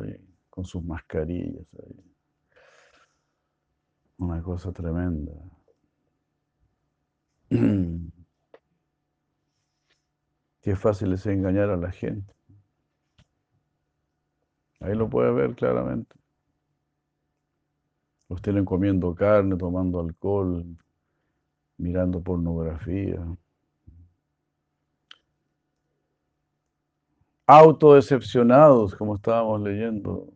con 0.49 0.65
sus 0.65 0.83
mascarillas. 0.83 1.67
Una 4.19 4.43
cosa 4.43 4.73
tremenda. 4.73 5.33
Qué 10.65 10.75
fácil 10.77 11.13
es 11.13 11.27
engañar 11.27 11.69
a 11.69 11.77
la 11.77 11.93
gente. 11.93 12.33
Ahí 14.81 14.95
lo 14.95 15.11
puede 15.11 15.31
ver 15.31 15.55
claramente. 15.55 16.17
Los 18.31 18.41
tienen 18.41 18.65
comiendo 18.65 19.15
carne, 19.15 19.59
tomando 19.59 20.01
alcohol, 20.01 20.65
mirando 21.77 22.23
pornografía. 22.23 23.23
Autodecepcionados, 27.47 28.95
como 28.95 29.17
estábamos 29.17 29.61
leyendo, 29.61 30.33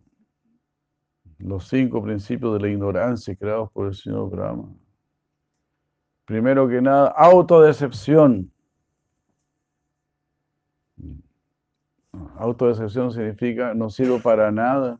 los 1.39 1.69
cinco 1.69 2.03
principios 2.03 2.53
de 2.53 2.61
la 2.61 2.69
ignorancia 2.69 3.35
creados 3.35 3.73
por 3.73 3.87
el 3.87 3.95
señor 3.95 4.29
Brahma. 4.29 4.69
Primero 6.27 6.69
que 6.69 6.83
nada, 6.83 7.09
autodecepción. 7.17 8.53
Autodecepción 12.13 13.13
significa 13.13 13.75
no 13.75 13.91
sirvo 13.91 14.21
para 14.21 14.51
nada, 14.51 14.99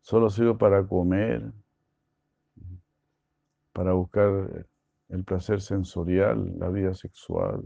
solo 0.00 0.30
sirvo 0.30 0.56
para 0.56 0.86
comer, 0.86 1.52
para 3.72 3.92
buscar 3.92 4.66
el 5.08 5.24
placer 5.24 5.60
sensorial, 5.60 6.58
la 6.58 6.68
vida 6.70 6.94
sexual. 6.94 7.62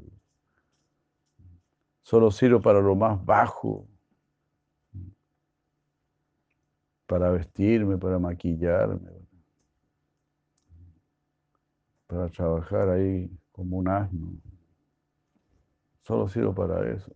Solo 2.02 2.30
sirvo 2.30 2.60
para 2.60 2.80
lo 2.80 2.96
más 2.96 3.24
bajo, 3.24 3.86
para 7.06 7.30
vestirme, 7.30 7.98
para 7.98 8.18
maquillarme, 8.18 9.10
para 12.06 12.28
trabajar 12.28 12.88
ahí 12.88 13.30
como 13.52 13.78
un 13.78 13.88
asno. 13.88 14.32
Solo 16.02 16.28
sirvo 16.28 16.54
para 16.54 16.90
eso. 16.90 17.12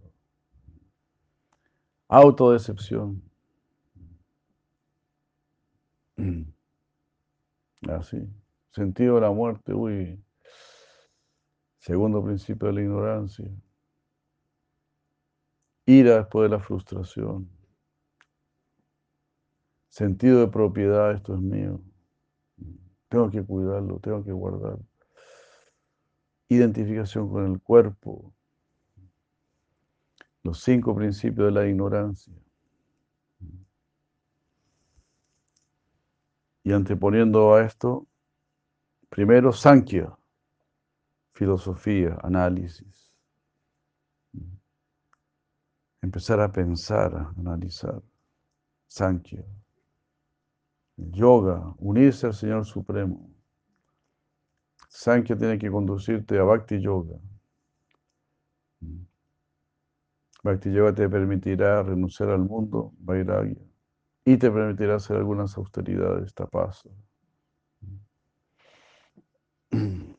Autodecepción. 2.14 3.20
Así. 7.88 8.18
Sentido 8.70 9.16
de 9.16 9.20
la 9.22 9.32
muerte, 9.32 9.74
uy. 9.74 10.24
Segundo 11.78 12.22
principio 12.24 12.68
de 12.68 12.74
la 12.74 12.82
ignorancia. 12.82 13.50
Ira 15.86 16.18
después 16.18 16.48
de 16.48 16.56
la 16.56 16.62
frustración. 16.62 17.50
Sentido 19.88 20.38
de 20.38 20.46
propiedad, 20.46 21.10
esto 21.10 21.34
es 21.34 21.40
mío. 21.40 21.80
Tengo 23.08 23.28
que 23.28 23.42
cuidarlo, 23.42 23.98
tengo 23.98 24.22
que 24.22 24.30
guardar. 24.30 24.78
Identificación 26.48 27.28
con 27.28 27.50
el 27.50 27.60
cuerpo. 27.60 28.32
Los 30.44 30.60
cinco 30.60 30.94
principios 30.94 31.46
de 31.46 31.52
la 31.52 31.66
ignorancia. 31.66 32.32
Y 36.62 36.72
anteponiendo 36.72 37.54
a 37.54 37.64
esto, 37.64 38.06
primero 39.08 39.52
Sankhya, 39.52 40.16
filosofía, 41.32 42.18
análisis. 42.22 43.10
Empezar 46.02 46.40
a 46.40 46.52
pensar, 46.52 47.14
a 47.16 47.34
analizar. 47.38 48.02
Sankhya. 48.86 49.44
Yoga, 50.96 51.74
unirse 51.78 52.26
al 52.26 52.34
Señor 52.34 52.66
Supremo. 52.66 53.30
Sankhya 54.88 55.36
tiene 55.36 55.58
que 55.58 55.70
conducirte 55.70 56.38
a 56.38 56.44
Bhakti 56.44 56.80
Yoga. 56.80 57.18
Bhakti 60.44 60.70
te 60.94 61.08
permitirá 61.08 61.82
renunciar 61.82 62.28
al 62.28 62.40
mundo, 62.44 62.92
Vairagya, 62.98 63.56
y 64.26 64.36
te 64.36 64.50
permitirá 64.50 64.96
hacer 64.96 65.16
algunas 65.16 65.56
austeridades, 65.56 66.34
tapas. 66.34 66.82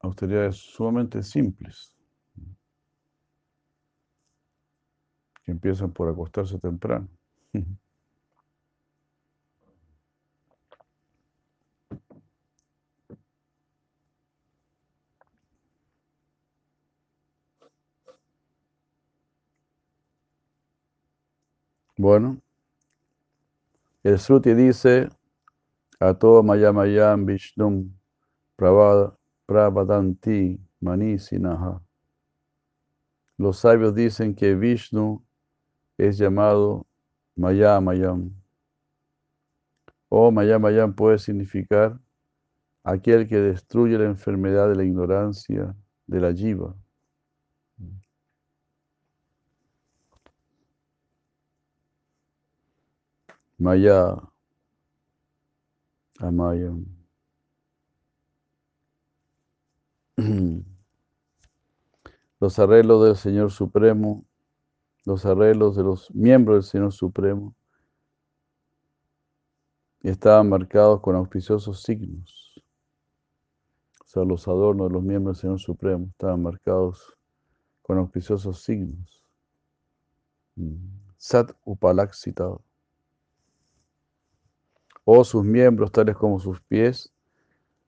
Austeridades 0.00 0.56
sumamente 0.58 1.24
simples, 1.24 1.96
que 5.42 5.50
empiezan 5.50 5.92
por 5.92 6.08
acostarse 6.08 6.56
temprano. 6.60 7.08
Bueno, 22.00 22.40
el 24.02 24.18
Sruti 24.18 24.54
dice, 24.54 25.10
Ato 26.00 26.42
Mayamayam 26.42 27.26
Vishnum 27.26 27.92
Pravadanti 29.46 30.58
Manisinaha. 30.80 31.82
Los 33.36 33.58
sabios 33.58 33.94
dicen 33.94 34.34
que 34.34 34.54
Vishnu 34.54 35.22
es 35.98 36.16
llamado 36.16 36.86
Mayamayam. 37.36 38.32
O 40.08 40.30
Mayamayam 40.30 40.94
puede 40.94 41.18
significar 41.18 42.00
aquel 42.82 43.28
que 43.28 43.36
destruye 43.36 43.98
la 43.98 44.06
enfermedad 44.06 44.70
de 44.70 44.76
la 44.76 44.84
ignorancia 44.84 45.76
de 46.06 46.18
la 46.18 46.32
jiva. 46.32 46.74
Maya, 53.60 54.16
Amaya. 56.18 56.72
Los 62.40 62.58
arreglos 62.58 63.04
del 63.04 63.16
Señor 63.16 63.50
Supremo, 63.50 64.24
los 65.04 65.26
arreglos 65.26 65.76
de 65.76 65.82
los 65.82 66.10
miembros 66.14 66.56
del 66.56 66.62
Señor 66.70 66.92
Supremo, 66.92 67.54
estaban 70.02 70.48
marcados 70.48 71.02
con 71.02 71.16
auspiciosos 71.16 71.82
signos. 71.82 72.62
O 74.02 74.08
sea, 74.08 74.24
los 74.24 74.48
adornos 74.48 74.88
de 74.88 74.94
los 74.94 75.02
miembros 75.02 75.36
del 75.36 75.42
Señor 75.42 75.60
Supremo 75.60 76.06
estaban 76.06 76.42
marcados 76.42 77.14
con 77.82 77.98
auspiciosos 77.98 78.62
signos. 78.62 79.22
Mm. 80.56 80.76
Sat 81.18 81.52
Upalaksita 81.64 82.56
o 85.12 85.24
sus 85.24 85.44
miembros, 85.44 85.90
tales 85.90 86.14
como 86.16 86.38
sus 86.38 86.60
pies, 86.60 87.12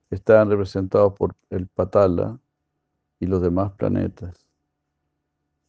están 0.09 0.49
representados 0.49 1.13
por 1.13 1.33
el 1.49 1.67
Patala 1.67 2.37
y 3.17 3.27
los 3.27 3.41
demás 3.41 3.71
planetas, 3.71 4.45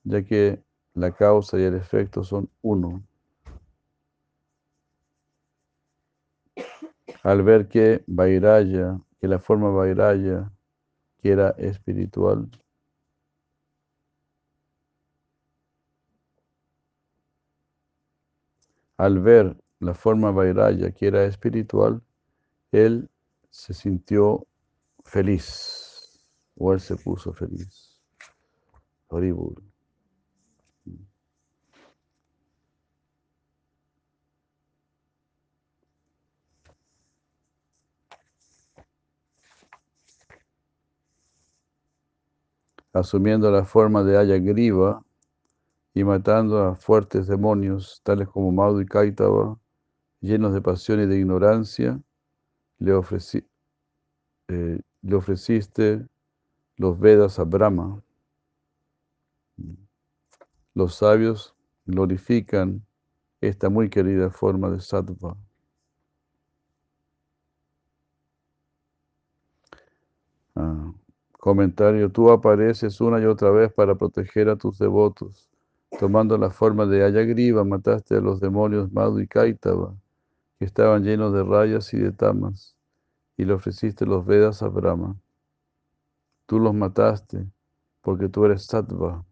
ya 0.02 0.24
que 0.24 0.64
la 0.94 1.12
causa 1.12 1.56
y 1.56 1.62
el 1.62 1.76
efecto 1.76 2.24
son 2.24 2.50
uno. 2.60 3.04
Al 7.22 7.44
ver 7.44 7.68
que 7.68 8.02
Vairaya, 8.08 8.98
que 9.20 9.28
la 9.28 9.38
forma 9.38 9.70
Vairaya, 9.70 10.50
que 11.22 11.30
era 11.30 11.50
espiritual, 11.50 12.50
al 18.96 19.20
ver 19.20 19.63
la 19.80 19.94
forma 19.94 20.30
Vairaya, 20.30 20.92
que 20.92 21.06
era 21.06 21.24
espiritual, 21.24 22.02
él 22.72 23.10
se 23.50 23.74
sintió 23.74 24.46
feliz, 25.04 26.24
o 26.56 26.72
él 26.72 26.80
se 26.80 26.96
puso 26.96 27.32
feliz. 27.32 27.98
Horrible. 29.08 29.62
Asumiendo 42.92 43.50
la 43.50 43.64
forma 43.64 44.04
de 44.04 44.16
Ayagriva 44.16 45.02
y 45.94 46.04
matando 46.04 46.62
a 46.62 46.76
fuertes 46.76 47.26
demonios, 47.26 48.00
tales 48.04 48.28
como 48.28 48.52
Madhu 48.52 48.80
y 48.80 48.86
Kaitava, 48.86 49.58
llenos 50.24 50.54
de 50.54 50.62
pasión 50.62 51.00
y 51.02 51.06
de 51.06 51.18
ignorancia, 51.18 52.00
le, 52.78 52.92
ofrecí, 52.94 53.46
eh, 54.48 54.80
le 55.02 55.14
ofreciste 55.14 56.06
los 56.76 56.98
Vedas 56.98 57.38
a 57.38 57.44
Brahma. 57.44 58.02
Los 60.74 60.96
sabios 60.96 61.54
glorifican 61.84 62.84
esta 63.40 63.68
muy 63.68 63.90
querida 63.90 64.30
forma 64.30 64.70
de 64.70 64.80
sattva. 64.80 65.36
Ah, 70.56 70.92
comentario, 71.32 72.10
tú 72.10 72.30
apareces 72.30 73.00
una 73.00 73.20
y 73.20 73.26
otra 73.26 73.50
vez 73.50 73.72
para 73.72 73.94
proteger 73.94 74.48
a 74.48 74.56
tus 74.56 74.78
devotos. 74.78 75.50
Tomando 76.00 76.38
la 76.38 76.50
forma 76.50 76.86
de 76.86 77.04
Ayagriva, 77.04 77.62
mataste 77.62 78.16
a 78.16 78.20
los 78.20 78.40
demonios 78.40 78.90
Madhu 78.90 79.20
y 79.20 79.28
Kaitava 79.28 79.94
que 80.58 80.64
estaban 80.64 81.04
llenos 81.04 81.32
de 81.32 81.42
rayas 81.42 81.92
y 81.94 81.98
de 81.98 82.12
tamas, 82.12 82.76
y 83.36 83.44
le 83.44 83.52
ofreciste 83.54 84.06
los 84.06 84.24
Vedas 84.24 84.62
a 84.62 84.68
Brahma. 84.68 85.16
Tú 86.46 86.58
los 86.58 86.74
mataste 86.74 87.46
porque 88.00 88.28
tú 88.28 88.44
eres 88.44 88.66
sattva. 88.66 89.24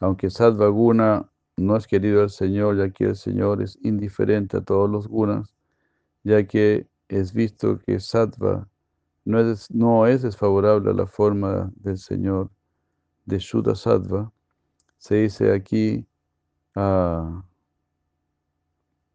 Aunque 0.00 0.30
sattva 0.30 0.68
guna 0.68 1.30
no 1.56 1.76
es 1.76 1.86
querido 1.86 2.22
al 2.22 2.30
Señor, 2.30 2.78
ya 2.78 2.90
que 2.90 3.04
el 3.04 3.16
Señor 3.16 3.62
es 3.62 3.78
indiferente 3.82 4.56
a 4.56 4.62
todos 4.62 4.88
los 4.88 5.06
gunas, 5.06 5.54
ya 6.24 6.46
que 6.46 6.88
es 7.08 7.32
visto 7.32 7.78
que 7.78 8.00
sattva 8.00 8.66
no 9.24 9.40
es, 9.40 9.70
no 9.70 10.06
es 10.06 10.22
desfavorable 10.22 10.90
a 10.90 10.94
la 10.94 11.06
forma 11.06 11.70
del 11.76 11.98
Señor 11.98 12.50
de 13.26 13.38
Shuddha 13.38 13.74
sattva, 13.74 14.32
se 14.98 15.16
dice 15.16 15.52
aquí 15.52 16.06
a 16.74 17.44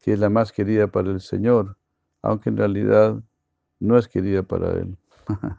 que 0.05 0.13
es 0.13 0.19
la 0.19 0.29
más 0.29 0.51
querida 0.51 0.85
para 0.85 1.09
el 1.09 1.19
Señor, 1.19 1.77
aunque 2.21 2.49
en 2.49 2.57
realidad 2.57 3.23
no 3.79 3.97
es 3.97 4.07
querida 4.07 4.43
para 4.43 4.73
Él. 4.73 4.95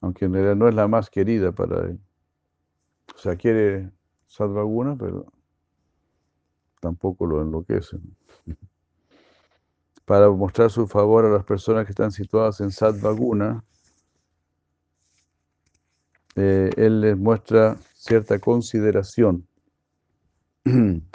aunque 0.00 0.24
en 0.24 0.32
realidad 0.32 0.56
no 0.56 0.66
es 0.66 0.74
la 0.74 0.88
más 0.88 1.10
querida 1.10 1.52
para 1.52 1.80
Él. 1.90 2.00
O 3.14 3.18
sea, 3.18 3.36
quiere 3.36 3.92
Sadvaguna, 4.28 4.96
pero 4.98 5.26
tampoco 6.80 7.26
lo 7.26 7.42
enloquece. 7.42 7.98
Para 10.06 10.30
mostrar 10.30 10.70
su 10.70 10.86
favor 10.88 11.26
a 11.26 11.28
las 11.28 11.44
personas 11.44 11.84
que 11.84 11.92
están 11.92 12.12
situadas 12.12 12.62
en 12.62 12.70
Sadvaguna, 12.70 13.62
eh, 16.34 16.70
él 16.78 17.02
les 17.02 17.16
muestra 17.16 17.76
cierta 17.92 18.38
consideración. 18.38 19.46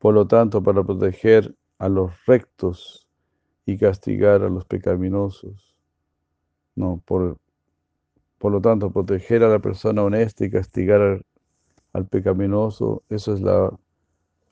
Por 0.00 0.14
lo 0.14 0.26
tanto, 0.26 0.62
para 0.62 0.82
proteger 0.82 1.54
a 1.78 1.90
los 1.90 2.10
rectos 2.26 3.06
y 3.66 3.76
castigar 3.76 4.42
a 4.42 4.48
los 4.48 4.64
pecaminosos, 4.64 5.76
no, 6.74 7.02
por, 7.04 7.36
por 8.38 8.52
lo 8.52 8.62
tanto, 8.62 8.90
proteger 8.90 9.44
a 9.44 9.48
la 9.48 9.58
persona 9.58 10.02
honesta 10.02 10.46
y 10.46 10.50
castigar 10.50 11.22
al, 11.92 12.06
pecaminoso, 12.06 13.02
eso 13.10 13.34
es 13.34 13.42
la 13.42 13.70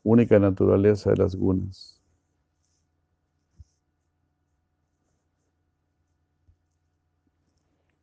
única 0.03 0.39
naturaleza 0.39 1.11
de 1.11 1.17
las 1.17 1.35
gunas. 1.35 1.99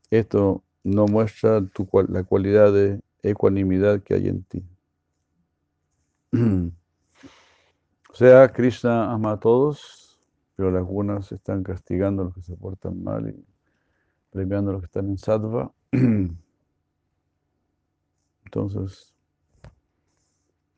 Esto 0.10 0.64
no 0.84 1.06
muestra 1.06 1.64
la 2.10 2.24
cualidad 2.24 2.74
de 2.74 3.02
ecuanimidad 3.22 4.02
que 4.02 4.16
hay 4.16 4.30
en 4.30 4.44
ti. 4.46 4.64
O 8.16 8.18
sea, 8.18 8.48
Krishna 8.48 9.12
ama 9.12 9.34
a 9.34 9.40
todos, 9.42 10.18
pero 10.56 10.72
las 10.72 10.86
gunas 10.86 11.34
están 11.34 11.64
castigando 11.64 12.22
a 12.22 12.26
los 12.28 12.36
que 12.36 12.44
se 12.44 12.56
portan 12.56 13.04
mal 13.04 13.28
y 13.28 13.46
premiando 14.30 14.72
a 14.72 14.76
los 14.76 14.84
que 14.84 14.86
están 14.86 15.10
en 15.10 15.18
sattva. 15.18 15.74
Entonces, 18.46 19.14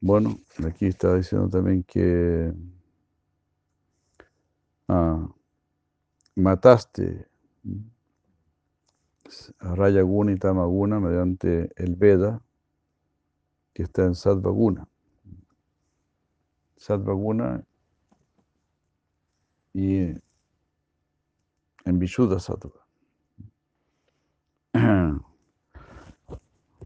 bueno, 0.02 0.40
aquí 0.66 0.88
está 0.88 1.14
diciendo 1.14 1.48
también 1.48 1.84
que 1.84 2.52
ah, 4.88 5.30
mataste 6.34 7.28
a 9.60 9.76
Raya 9.76 10.02
Guna 10.02 10.32
y 10.32 10.38
Tamaguna 10.38 11.00
mediante 11.00 11.70
el 11.76 11.96
Veda 11.98 12.42
que 13.76 13.84
está 13.84 14.06
en 14.06 14.16
Sattva 14.16 14.50
Guna. 16.78 16.84
Sattva 16.86 17.14
Guna 17.14 17.64
y 19.74 20.14
en 21.86 22.00
Vishuddha 22.00 22.40
Sattva. 22.40 22.86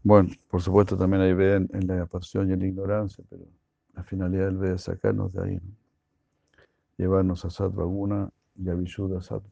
Bueno, 0.04 0.30
por 0.48 0.60
supuesto 0.60 0.96
también 0.96 1.22
hay 1.22 1.32
Veda 1.32 1.58
en, 1.58 1.86
la 1.86 2.06
pasión 2.06 2.50
y 2.50 2.54
en 2.54 2.58
la 2.58 2.66
ignorancia, 2.66 3.22
pero 3.30 3.44
la 3.94 4.02
finalidad 4.02 4.46
del 4.46 4.56
Veda 4.58 4.74
es 4.74 4.82
sacarnos 4.82 5.32
de 5.32 5.44
ahí, 5.44 5.60
llevarnos 6.96 7.44
a 7.44 7.50
Sattva 7.50 7.84
Guna 7.84 8.28
y 8.56 8.68
a 8.68 8.74
Vishuddha 8.74 9.22
Sattva. 9.22 9.48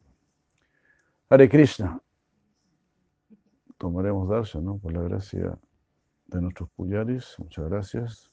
Hare 1.28 1.49
Krishna 1.49 2.03
tomaremos 3.78 4.28
darshan, 4.28 4.64
¿no? 4.64 4.78
Por 4.78 4.93
la 4.93 5.03
gracia 5.03 5.57
de 6.26 6.41
nuestros 6.41 6.68
puyaris. 6.70 7.36
Muchas 7.38 7.68
gracias. 7.68 8.30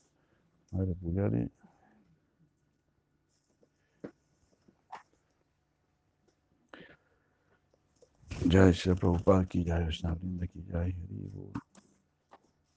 Madre 0.71 0.95
Puyari. 0.95 1.51
Jai 8.47 8.73
Shri 8.73 8.95
Prabhupada 8.95 9.49
ki 9.49 9.63
jai, 9.65 9.83
Vishnu 9.85 10.15
Vrinda 10.15 10.47
ki 10.47 10.63
jai, 10.71 10.95
Hari 10.95 11.66